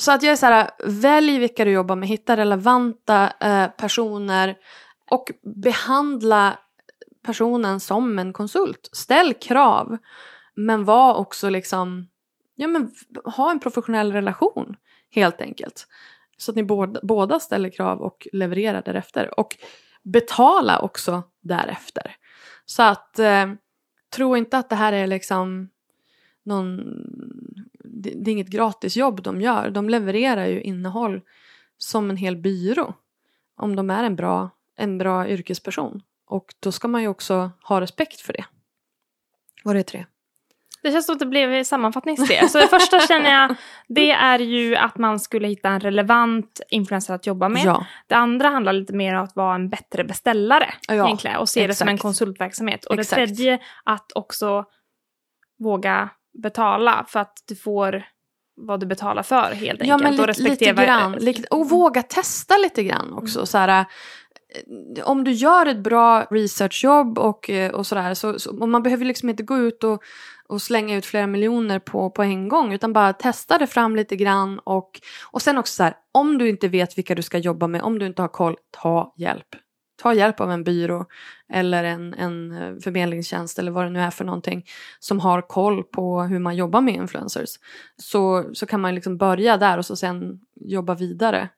Så 0.00 0.12
att 0.12 0.22
jag 0.22 0.32
är 0.32 0.36
så 0.36 0.46
här, 0.46 0.70
välj 0.84 1.38
vilka 1.38 1.64
du 1.64 1.70
jobbar 1.70 1.96
med, 1.96 2.08
hitta 2.08 2.36
relevanta 2.36 3.32
eh, 3.40 3.68
personer 3.68 4.56
och 5.10 5.30
behandla 5.42 6.58
personen 7.22 7.80
som 7.80 8.18
en 8.18 8.32
konsult. 8.32 8.88
Ställ 8.92 9.34
krav, 9.34 9.98
men 10.54 10.84
var 10.84 11.14
också 11.14 11.50
liksom, 11.50 12.08
ja 12.54 12.68
men 12.68 12.90
ha 13.24 13.50
en 13.50 13.60
professionell 13.60 14.12
relation 14.12 14.76
helt 15.10 15.40
enkelt. 15.40 15.86
Så 16.36 16.50
att 16.50 16.56
ni 16.56 16.64
båda, 16.64 17.00
båda 17.02 17.40
ställer 17.40 17.70
krav 17.70 18.00
och 18.00 18.28
levererar 18.32 18.82
därefter. 18.84 19.40
Och 19.40 19.56
betala 20.02 20.80
också 20.80 21.22
därefter. 21.40 22.16
Så 22.64 22.82
att 22.82 23.18
eh, 23.18 23.46
tro 24.16 24.36
inte 24.36 24.58
att 24.58 24.68
det 24.68 24.76
här 24.76 24.92
är 24.92 25.06
liksom 25.06 25.68
någon 26.44 26.80
det, 28.02 28.10
det 28.10 28.30
är 28.30 28.32
inget 28.32 28.48
gratisjobb 28.48 29.22
de 29.22 29.40
gör. 29.40 29.70
De 29.70 29.88
levererar 29.88 30.46
ju 30.46 30.60
innehåll 30.60 31.20
som 31.78 32.10
en 32.10 32.16
hel 32.16 32.36
byrå. 32.36 32.94
Om 33.56 33.76
de 33.76 33.90
är 33.90 34.04
en 34.04 34.16
bra, 34.16 34.50
en 34.76 34.98
bra 34.98 35.28
yrkesperson. 35.28 36.02
Och 36.26 36.54
då 36.60 36.72
ska 36.72 36.88
man 36.88 37.02
ju 37.02 37.08
också 37.08 37.50
ha 37.62 37.80
respekt 37.80 38.20
för 38.20 38.32
det. 38.32 38.44
Var 39.64 39.74
det 39.74 39.82
tre? 39.82 40.06
Det 40.82 40.92
känns 40.92 41.06
som 41.06 41.12
att 41.12 41.18
det 41.18 41.26
blev 41.26 41.64
sammanfattningsdel. 41.64 42.48
Så 42.48 42.58
det 42.58 42.68
första 42.68 43.00
känner 43.08 43.30
jag, 43.30 43.54
det 43.88 44.10
är 44.10 44.38
ju 44.38 44.76
att 44.76 44.98
man 44.98 45.20
skulle 45.20 45.48
hitta 45.48 45.68
en 45.68 45.80
relevant 45.80 46.60
influencer 46.68 47.14
att 47.14 47.26
jobba 47.26 47.48
med. 47.48 47.62
Ja. 47.64 47.86
Det 48.06 48.14
andra 48.14 48.48
handlar 48.48 48.72
lite 48.72 48.92
mer 48.92 49.14
om 49.14 49.24
att 49.24 49.36
vara 49.36 49.54
en 49.54 49.68
bättre 49.68 50.04
beställare 50.04 50.74
ja, 50.88 50.94
egentligen 50.94 51.36
och 51.36 51.48
se 51.48 51.60
exakt. 51.60 51.70
det 51.70 51.74
som 51.74 51.88
en 51.88 51.98
konsultverksamhet. 51.98 52.84
Och 52.84 52.98
exakt. 52.98 53.20
det 53.20 53.26
tredje, 53.26 53.58
att 53.84 54.12
också 54.14 54.64
våga 55.58 56.10
betala 56.42 57.06
för 57.08 57.20
att 57.20 57.44
du 57.48 57.56
får 57.56 58.04
vad 58.60 58.80
du 58.80 58.86
betalar 58.86 59.22
för 59.22 59.52
helt 59.52 59.82
enkelt. 59.82 59.88
Ja 59.88 59.98
men 59.98 60.16
lite, 60.16 60.42
lite 60.42 60.72
grann. 60.72 61.34
och 61.50 61.68
våga 61.68 62.02
testa 62.02 62.56
lite 62.56 62.84
grann 62.84 63.12
också. 63.12 63.38
Mm. 63.38 63.46
Så 63.46 63.58
här, 63.58 63.86
eh, 64.98 65.04
om 65.04 65.24
du 65.24 65.32
gör 65.32 65.66
ett 65.66 65.78
bra 65.78 66.22
researchjobb 66.30 67.18
och, 67.18 67.50
eh, 67.50 67.70
och 67.70 67.86
sådär 67.86 68.14
så, 68.14 68.38
så 68.38 68.58
och 68.60 68.68
man 68.68 68.82
behöver 68.82 69.04
liksom 69.04 69.28
inte 69.28 69.42
gå 69.42 69.58
ut 69.58 69.84
och, 69.84 70.02
och 70.48 70.62
slänga 70.62 70.96
ut 70.96 71.06
flera 71.06 71.26
miljoner 71.26 71.78
på, 71.78 72.10
på 72.10 72.22
en 72.22 72.48
gång 72.48 72.72
utan 72.72 72.92
bara 72.92 73.12
testa 73.12 73.58
det 73.58 73.66
fram 73.66 73.96
lite 73.96 74.16
grann 74.16 74.58
och, 74.58 75.00
och 75.30 75.42
sen 75.42 75.58
också 75.58 75.74
så 75.74 75.82
här 75.82 75.94
om 76.12 76.38
du 76.38 76.48
inte 76.48 76.68
vet 76.68 76.98
vilka 76.98 77.14
du 77.14 77.22
ska 77.22 77.38
jobba 77.38 77.66
med, 77.66 77.82
om 77.82 77.98
du 77.98 78.06
inte 78.06 78.22
har 78.22 78.28
koll, 78.28 78.56
ta 78.70 79.14
hjälp 79.16 79.48
ta 79.98 80.14
hjälp 80.14 80.40
av 80.40 80.50
en 80.50 80.64
byrå 80.64 81.06
eller 81.52 81.84
en, 81.84 82.14
en 82.14 82.52
eh, 82.52 82.80
förmedlingstjänst 82.80 83.58
eller 83.58 83.70
vad 83.70 83.84
det 83.84 83.90
nu 83.90 84.00
är 84.00 84.10
för 84.10 84.24
någonting 84.24 84.66
som 84.98 85.20
har 85.20 85.42
koll 85.42 85.84
på 85.84 86.22
hur 86.22 86.38
man 86.38 86.56
jobbar 86.56 86.80
med 86.80 86.94
influencers. 86.94 87.50
Så, 87.96 88.50
så 88.52 88.66
kan 88.66 88.80
man 88.80 88.94
liksom 88.94 89.16
börja 89.16 89.56
där 89.56 89.78
och 89.78 89.86
så 89.86 89.96
sen 89.96 90.40
jobba 90.60 90.94
vidare 90.94 91.48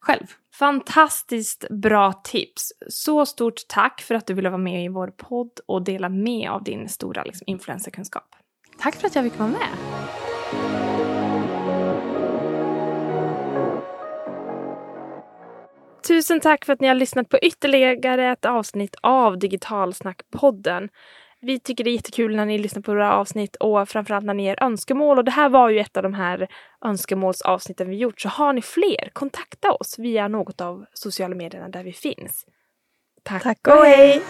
själv. 0.00 0.26
Fantastiskt 0.54 1.64
bra 1.70 2.12
tips. 2.12 2.72
Så 2.88 3.26
stort 3.26 3.68
tack 3.68 4.00
för 4.00 4.14
att 4.14 4.26
du 4.26 4.34
ville 4.34 4.50
vara 4.50 4.58
med 4.58 4.84
i 4.84 4.88
vår 4.88 5.08
podd 5.08 5.60
och 5.66 5.82
dela 5.82 6.08
med 6.08 6.50
av 6.50 6.64
din 6.64 6.88
stora 6.88 7.22
liksom, 7.24 7.44
influencerkunskap. 7.46 8.36
Tack 8.78 8.96
för 8.96 9.06
att 9.06 9.14
jag 9.14 9.24
fick 9.24 9.38
vara 9.38 9.48
med. 9.48 10.89
Tusen 16.10 16.40
tack 16.40 16.64
för 16.64 16.72
att 16.72 16.80
ni 16.80 16.88
har 16.88 16.94
lyssnat 16.94 17.28
på 17.28 17.38
ytterligare 17.38 18.32
ett 18.32 18.44
avsnitt 18.44 18.96
av 19.00 19.38
Digitalsnackpodden. 19.38 20.88
Vi 21.40 21.60
tycker 21.60 21.84
det 21.84 21.90
är 21.90 21.92
jättekul 21.92 22.36
när 22.36 22.46
ni 22.46 22.58
lyssnar 22.58 22.82
på 22.82 22.92
våra 22.92 23.14
avsnitt 23.14 23.56
och 23.56 23.88
framförallt 23.88 24.24
när 24.24 24.34
ni 24.34 24.44
ger 24.44 24.62
önskemål. 24.62 25.18
Och 25.18 25.24
det 25.24 25.30
här 25.30 25.48
var 25.48 25.70
ju 25.70 25.78
ett 25.78 25.96
av 25.96 26.02
de 26.02 26.14
här 26.14 26.48
önskemålsavsnitten 26.84 27.90
vi 27.90 27.96
gjort. 27.96 28.20
Så 28.20 28.28
har 28.28 28.52
ni 28.52 28.62
fler, 28.62 29.10
kontakta 29.12 29.72
oss 29.72 29.98
via 29.98 30.28
något 30.28 30.60
av 30.60 30.84
sociala 30.92 31.34
medierna 31.34 31.68
där 31.68 31.84
vi 31.84 31.92
finns. 31.92 32.46
Tack, 33.22 33.42
Tack 33.42 33.68
och 33.68 33.84
hej! 33.84 34.22